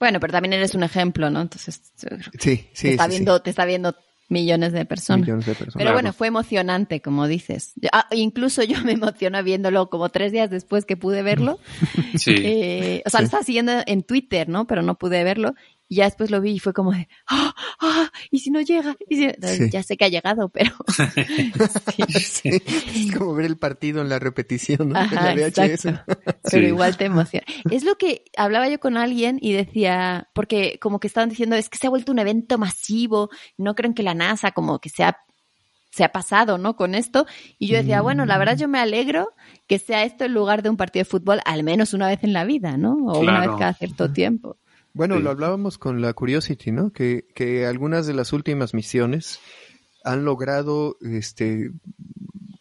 Bueno, 0.00 0.20
pero 0.20 0.32
también 0.32 0.52
eres 0.52 0.74
un 0.74 0.82
ejemplo, 0.82 1.30
¿no? 1.30 1.40
Entonces, 1.40 1.80
sí, 2.38 2.68
sí, 2.72 2.88
te 2.88 2.90
está 2.90 3.06
viendo, 3.06 3.40
te 3.40 3.50
está 3.50 3.64
viendo 3.64 3.94
millones 4.28 4.72
de 4.72 4.84
personas. 4.84 5.22
Millones 5.22 5.46
de 5.46 5.54
personas. 5.54 5.76
Pero 5.76 5.92
bueno, 5.92 6.12
fue 6.12 6.26
emocionante, 6.26 7.00
como 7.00 7.26
dices. 7.26 7.74
Ah, 7.92 8.06
incluso 8.10 8.62
yo 8.62 8.82
me 8.82 8.92
emociono 8.92 9.42
viéndolo 9.42 9.88
como 9.90 10.08
tres 10.08 10.32
días 10.32 10.50
después 10.50 10.84
que 10.84 10.96
pude 10.96 11.22
verlo. 11.22 11.58
Sí. 12.16 12.34
Eh, 12.36 13.02
o 13.04 13.10
sea, 13.10 13.20
lo 13.20 13.26
estaba 13.26 13.42
siguiendo 13.42 13.72
en 13.86 14.02
Twitter, 14.02 14.48
¿no? 14.48 14.66
Pero 14.66 14.82
no 14.82 14.96
pude 14.96 15.24
verlo. 15.24 15.54
Y 15.88 15.96
ya 15.96 16.04
después 16.04 16.30
lo 16.30 16.40
vi 16.40 16.52
y 16.52 16.58
fue 16.58 16.72
como 16.72 16.92
de, 16.92 17.08
¡ah! 17.28 17.54
¡ah! 17.80 18.10
¿Y 18.30 18.38
si 18.38 18.50
no 18.50 18.60
llega? 18.60 18.96
Ya 19.70 19.82
sé 19.82 19.96
que 19.96 20.06
ha 20.06 20.08
llegado, 20.08 20.48
pero... 20.48 20.72
sí. 22.18 22.50
Es 22.50 23.16
como 23.16 23.34
ver 23.34 23.46
el 23.46 23.58
partido 23.58 24.00
en 24.00 24.08
la 24.08 24.18
repetición, 24.18 24.90
¿no? 24.90 24.98
Ajá, 24.98 25.34
Pero 26.50 26.66
igual 26.66 26.96
te 26.96 27.04
emociona. 27.04 27.46
Es 27.70 27.84
lo 27.84 27.96
que 27.96 28.24
hablaba 28.36 28.68
yo 28.68 28.80
con 28.80 28.96
alguien 28.96 29.38
y 29.40 29.52
decía, 29.52 30.30
porque 30.34 30.78
como 30.80 31.00
que 31.00 31.06
estaban 31.06 31.28
diciendo, 31.28 31.56
es 31.56 31.68
que 31.68 31.78
se 31.78 31.86
ha 31.86 31.90
vuelto 31.90 32.12
un 32.12 32.18
evento 32.18 32.58
masivo, 32.58 33.30
no 33.58 33.74
creen 33.74 33.94
que 33.94 34.02
la 34.02 34.14
NASA 34.14 34.52
como 34.52 34.78
que 34.78 34.88
se 34.88 35.04
ha 35.04 35.18
se 35.94 36.02
ha 36.02 36.10
pasado, 36.10 36.58
¿no? 36.58 36.74
Con 36.74 36.96
esto. 36.96 37.24
Y 37.56 37.68
yo 37.68 37.76
decía, 37.76 38.00
bueno, 38.02 38.26
la 38.26 38.36
verdad 38.36 38.56
yo 38.56 38.66
me 38.66 38.80
alegro 38.80 39.32
que 39.68 39.78
sea 39.78 40.02
esto 40.02 40.24
en 40.24 40.34
lugar 40.34 40.62
de 40.62 40.70
un 40.70 40.76
partido 40.76 41.04
de 41.04 41.10
fútbol 41.10 41.40
al 41.44 41.62
menos 41.62 41.94
una 41.94 42.08
vez 42.08 42.24
en 42.24 42.32
la 42.32 42.44
vida, 42.44 42.76
¿no? 42.76 42.94
O 43.06 43.20
una 43.20 43.40
vez 43.40 43.50
cada 43.56 43.74
cierto 43.74 44.12
tiempo. 44.12 44.56
Bueno, 44.94 45.18
lo 45.18 45.30
hablábamos 45.30 45.76
con 45.76 46.00
la 46.00 46.12
Curiosity, 46.12 46.70
¿no? 46.70 46.92
Que, 46.92 47.26
que 47.34 47.66
algunas 47.66 48.06
de 48.06 48.14
las 48.14 48.32
últimas 48.32 48.74
misiones 48.74 49.40
han 50.04 50.24
logrado 50.24 50.96
este, 51.00 51.72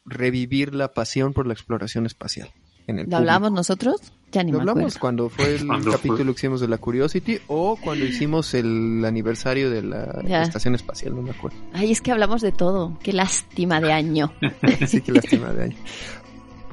revivir 0.06 0.74
la 0.74 0.94
pasión 0.94 1.34
por 1.34 1.46
la 1.46 1.54
exploración 1.54 2.08
espacial. 2.08 2.50
En 2.88 3.00
el 3.00 3.10
¿Lo 3.10 3.18
hablamos 3.18 3.52
nosotros? 3.52 4.02
Ya 4.32 4.44
ni 4.44 4.52
Lo 4.52 4.58
me 4.58 4.72
hablamos 4.72 4.98
cuando 4.98 5.30
fue 5.30 5.56
el 5.56 5.68
capítulo 5.68 6.34
que 6.34 6.40
hicimos 6.40 6.60
de 6.60 6.68
la 6.68 6.80
Curiosity 6.80 7.40
o 7.48 7.78
cuando 7.78 8.04
hicimos 8.04 8.54
el 8.56 9.06
aniversario 9.06 9.70
de 9.70 9.84
la 9.84 10.22
estación 10.42 10.74
espacial, 10.74 11.16
no 11.16 11.22
me 11.22 11.32
acuerdo. 11.32 11.58
Ay, 11.72 11.92
es 11.92 12.02
que 12.02 12.12
hablamos 12.12 12.42
de 12.42 12.52
todo. 12.52 12.98
Qué 13.04 13.14
lástima 13.14 13.80
de 13.80 13.94
año. 13.94 14.34
sí, 14.88 15.02
qué 15.02 15.12
lástima 15.12 15.54
de 15.54 15.66
año. 15.66 15.78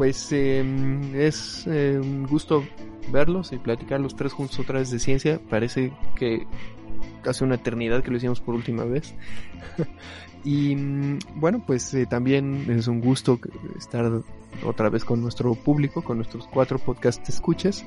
Pues 0.01 0.33
em, 0.33 1.15
es 1.15 1.67
eh, 1.67 2.01
un 2.03 2.27
gusto 2.27 2.65
verlos 3.13 3.53
y 3.53 3.59
platicar 3.59 4.01
los 4.01 4.17
tres 4.17 4.33
juntos 4.33 4.59
otra 4.59 4.79
vez 4.79 4.91
de 4.91 4.99
ciencia. 4.99 5.39
Parece 5.51 5.93
que 6.15 6.47
hace 7.27 7.45
una 7.45 7.57
eternidad 7.57 8.03
que 8.03 8.11
lo 8.11 8.17
hicimos 8.17 8.41
por 8.41 8.55
última 8.55 8.85
vez. 8.85 9.15
y 10.43 10.75
mm, 10.75 11.19
bueno, 11.35 11.63
pues 11.67 11.93
eh, 11.93 12.07
también 12.07 12.65
es 12.71 12.89
un 12.89 13.03
gusto 13.03 13.39
estar 13.77 14.11
otra 14.65 14.89
vez 14.89 15.05
con 15.05 15.21
nuestro 15.21 15.55
público, 15.55 16.01
con 16.01 16.17
nuestros 16.17 16.47
cuatro 16.47 16.79
podcast 16.79 17.29
escuchas. 17.29 17.85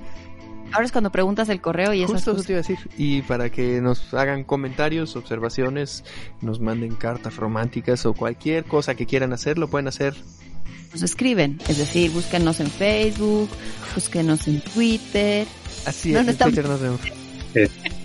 Ahora 0.71 0.85
es 0.85 0.91
cuando 0.91 1.11
preguntas 1.11 1.49
el 1.49 1.61
correo 1.61 1.95
y 1.95 2.03
eso 2.03 2.35
te 2.35 2.51
iba 2.51 2.59
a 2.59 2.61
decir. 2.61 2.77
Y 2.95 3.23
para 3.23 3.49
que 3.49 3.81
nos 3.81 4.13
hagan 4.13 4.43
comentarios, 4.43 5.15
observaciones, 5.15 6.05
nos 6.41 6.59
manden 6.59 6.93
cartas 6.93 7.37
románticas 7.37 8.05
o 8.05 8.13
cualquier 8.13 8.65
cosa 8.65 8.93
que 8.93 9.07
quieran 9.07 9.33
hacer, 9.33 9.57
lo 9.57 9.67
pueden 9.67 9.87
hacer 9.87 10.13
nos 10.91 11.01
escriben. 11.01 11.59
Es 11.67 11.77
decir, 11.77 12.11
búsquenos 12.11 12.59
en 12.59 12.69
Facebook, 12.69 13.49
búsquenos 13.95 14.47
en 14.47 14.61
Twitter. 14.61 15.47
Así 15.85 16.15
es, 16.15 16.27
en 16.27 16.37
Twitter 16.37 16.67
nos 16.67 16.81
vemos. 16.81 17.01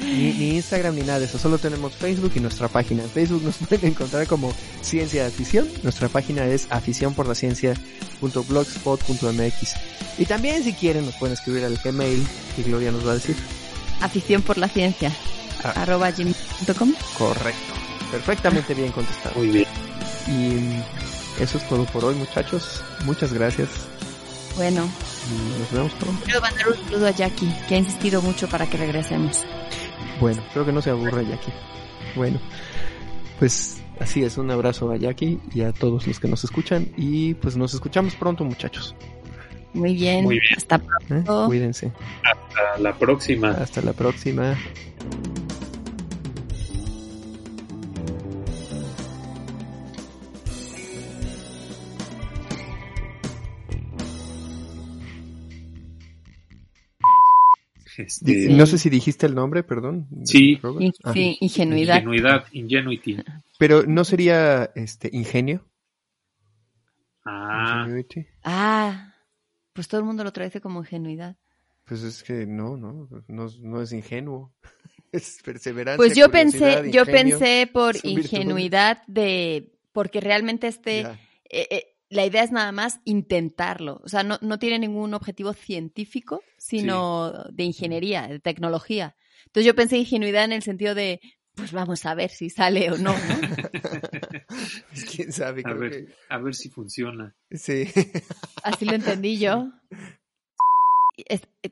Ni, 0.00 0.56
Instagram 0.56 0.94
ni 0.94 1.00
nada 1.02 1.18
de 1.18 1.24
eso, 1.24 1.38
solo 1.38 1.58
tenemos 1.58 1.92
Facebook 1.94 2.30
y 2.36 2.40
nuestra 2.40 2.68
página. 2.68 3.02
En 3.02 3.10
Facebook 3.10 3.42
nos 3.42 3.56
pueden 3.68 3.90
encontrar 3.90 4.26
como 4.26 4.54
Ciencia 4.80 5.22
de 5.22 5.28
Afición. 5.28 5.68
Nuestra 5.82 6.08
página 6.08 6.46
es 6.46 6.68
afición 6.70 7.12
por 7.14 7.26
la 7.26 7.34
ciencia.blogspot.mx. 7.34 9.74
Y 10.18 10.24
también 10.24 10.64
si 10.64 10.72
quieren 10.72 11.04
nos 11.04 11.16
pueden 11.16 11.34
escribir 11.34 11.64
al 11.64 11.78
Gmail 11.82 12.24
y 12.56 12.62
Gloria 12.62 12.92
nos 12.92 13.04
va 13.06 13.10
a 13.12 13.14
decir. 13.14 13.36
Afición 14.00 14.42
por 14.42 14.58
la 14.58 14.68
ciencia. 14.68 15.12
Ah. 15.64 15.82
arroba 15.82 16.12
gmail.com. 16.12 16.94
Correcto. 17.16 17.74
Perfectamente 18.12 18.74
bien 18.74 18.92
contestado. 18.92 19.34
Muy 19.36 19.48
bien. 19.48 19.66
Y 20.28 20.80
eso 21.40 21.58
es 21.58 21.68
todo 21.68 21.84
por 21.86 22.04
hoy, 22.04 22.14
muchachos. 22.14 22.82
Muchas 23.04 23.32
gracias. 23.32 23.68
Bueno. 24.56 24.88
nos 25.58 25.72
vemos 25.72 25.92
pronto. 25.94 26.24
Quiero 26.24 26.40
mandar 26.40 26.68
un 26.68 26.74
saludo 26.74 27.06
a 27.06 27.10
Jackie, 27.10 27.52
que 27.68 27.76
ha 27.76 27.78
insistido 27.78 28.20
mucho 28.22 28.48
para 28.48 28.66
que 28.66 28.76
regresemos. 28.76 29.44
Bueno, 30.20 30.42
creo 30.52 30.66
que 30.66 30.72
no 30.72 30.82
se 30.82 30.90
aburra 30.90 31.22
Jackie. 31.22 31.52
Bueno, 32.16 32.40
pues 33.38 33.80
así 34.00 34.24
es. 34.24 34.36
Un 34.36 34.50
abrazo 34.50 34.90
a 34.90 34.96
Jackie 34.96 35.38
y 35.54 35.62
a 35.62 35.72
todos 35.72 36.06
los 36.06 36.18
que 36.18 36.28
nos 36.28 36.42
escuchan. 36.42 36.88
Y 36.96 37.34
pues 37.34 37.56
nos 37.56 37.74
escuchamos 37.74 38.14
pronto, 38.16 38.44
muchachos. 38.44 38.96
Muy 39.74 39.94
bien. 39.94 40.24
Muy 40.24 40.40
bien. 40.40 40.54
Hasta 40.56 40.78
pronto. 40.78 41.44
¿Eh? 41.44 41.46
Cuídense. 41.46 41.92
Hasta 42.24 42.78
la 42.80 42.94
próxima. 42.94 43.50
Hasta 43.50 43.80
la 43.82 43.92
próxima. 43.92 44.56
Este, 58.08 58.48
no 58.48 58.64
sé 58.64 58.78
si 58.78 58.88
dijiste 58.88 59.26
el 59.26 59.34
nombre, 59.34 59.62
perdón. 59.62 60.08
Sí, 60.24 60.58
ah. 61.04 61.12
ingenuidad. 61.14 61.96
Ingenuidad, 61.96 62.46
ingenuity. 62.52 63.18
Pero 63.58 63.82
no 63.86 64.02
sería 64.02 64.70
este 64.74 65.10
ingenio. 65.12 65.66
Ah. 67.26 67.86
Ah, 68.44 69.14
pues 69.74 69.88
todo 69.88 70.00
el 70.00 70.06
mundo 70.06 70.24
lo 70.24 70.32
traduce 70.32 70.62
como 70.62 70.80
ingenuidad. 70.80 71.36
Pues 71.84 72.02
es 72.02 72.22
que 72.22 72.46
no, 72.46 72.78
no, 72.78 73.10
no, 73.28 73.82
es 73.82 73.92
ingenuo. 73.92 74.54
Es 75.10 75.38
perseverancia. 75.42 75.96
Pues 75.96 76.14
yo 76.14 76.30
pensé, 76.30 76.90
yo 76.90 77.06
pensé 77.06 77.66
por 77.72 77.96
ingenuidad 78.02 79.02
de 79.06 79.72
porque 79.92 80.20
realmente 80.20 80.66
este 80.66 81.00
eh, 81.00 81.66
eh, 81.70 81.97
la 82.10 82.24
idea 82.24 82.42
es 82.42 82.52
nada 82.52 82.72
más 82.72 83.00
intentarlo. 83.04 84.00
O 84.04 84.08
sea, 84.08 84.22
no, 84.22 84.38
no 84.40 84.58
tiene 84.58 84.78
ningún 84.78 85.14
objetivo 85.14 85.52
científico, 85.52 86.42
sino 86.56 87.32
de 87.50 87.64
ingeniería, 87.64 88.26
de 88.26 88.40
tecnología. 88.40 89.16
Entonces 89.46 89.66
yo 89.66 89.74
pensé 89.74 89.98
ingenuidad 89.98 90.44
en 90.44 90.52
el 90.52 90.62
sentido 90.62 90.94
de, 90.94 91.20
pues 91.54 91.72
vamos 91.72 92.06
a 92.06 92.14
ver 92.14 92.30
si 92.30 92.50
sale 92.50 92.90
o 92.90 92.98
no. 92.98 93.14
¿Quién 95.12 95.32
sabe? 95.32 95.62
A 95.64 95.74
ver, 95.74 96.14
a 96.28 96.38
ver 96.38 96.54
si 96.54 96.68
funciona. 96.68 97.34
Sí. 97.50 97.88
Así 98.62 98.84
lo 98.84 98.92
entendí 98.92 99.38
yo. 99.38 99.70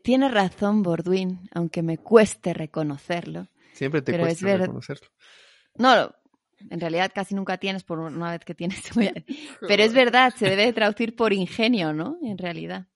tiene 0.03 0.29
razón 0.29 0.83
Borduin, 0.83 1.49
aunque 1.55 1.83
me 1.83 1.99
cueste 1.99 2.53
reconocerlo. 2.53 3.49
Siempre 3.73 4.03
te 4.03 4.19
cuesta 4.19 4.57
reconocerlo. 4.57 5.09
No, 5.77 6.15
en 6.71 6.81
realidad 6.81 7.11
casi 7.15 7.35
nunca 7.35 7.59
tienes 7.59 7.85
por 7.85 7.99
una 7.99 8.31
vez 8.31 8.45
que 8.45 8.55
tienes. 8.55 8.83
Pero 9.69 9.83
es 9.83 9.93
verdad, 9.93 10.33
se 10.37 10.49
debe 10.49 10.73
traducir 10.73 11.15
por 11.17 11.33
ingenio, 11.33 11.93
¿no? 11.93 12.19
En 12.23 12.39
realidad. 12.39 12.89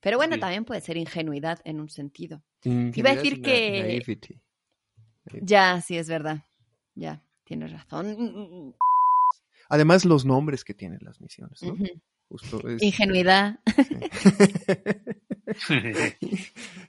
Pero 0.00 0.18
bueno, 0.18 0.38
también 0.38 0.64
puede 0.64 0.80
ser 0.80 0.96
ingenuidad 0.96 1.60
en 1.64 1.80
un 1.80 1.88
sentido. 1.88 2.44
Iba 2.62 3.10
a 3.10 3.14
decir 3.16 3.42
que... 3.42 4.02
Ya, 5.42 5.80
sí, 5.80 5.96
es 5.96 6.08
verdad. 6.08 6.44
Ya, 6.94 7.24
tienes 7.44 7.72
razón. 7.72 8.74
Además, 9.68 10.04
los 10.04 10.24
nombres 10.24 10.64
que 10.64 10.74
tienen 10.74 11.00
las 11.02 11.20
misiones, 11.20 11.62
¿no? 11.62 11.76
Ingenuidad. 12.80 13.60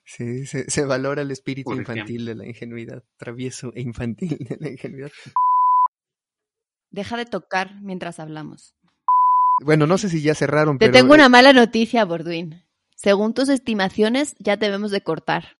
Sí, 0.05 0.45
se, 0.45 0.85
valora 0.85 1.21
el 1.21 1.31
espíritu 1.31 1.73
infantil 1.73 2.25
de 2.25 2.35
la 2.35 2.47
ingenuidad, 2.47 3.03
travieso 3.17 3.71
e 3.75 3.81
infantil 3.81 4.37
de 4.39 4.57
la 4.59 4.69
ingenuidad. 4.69 5.11
Deja 6.91 7.17
de 7.17 7.25
tocar 7.25 7.75
mientras 7.81 8.19
hablamos. 8.19 8.75
Bueno, 9.63 9.87
no 9.87 9.97
sé 9.97 10.09
si 10.09 10.21
ya 10.21 10.35
cerraron, 10.35 10.77
Te 10.77 10.89
tengo 10.89 11.13
una 11.13 11.29
mala 11.29 11.53
noticia, 11.53 12.05
Borduin. 12.05 12.63
Según 12.95 13.33
tus 13.33 13.49
estimaciones, 13.49 14.35
ya 14.39 14.57
debemos 14.57 14.91
de 14.91 15.01
cortar. 15.01 15.55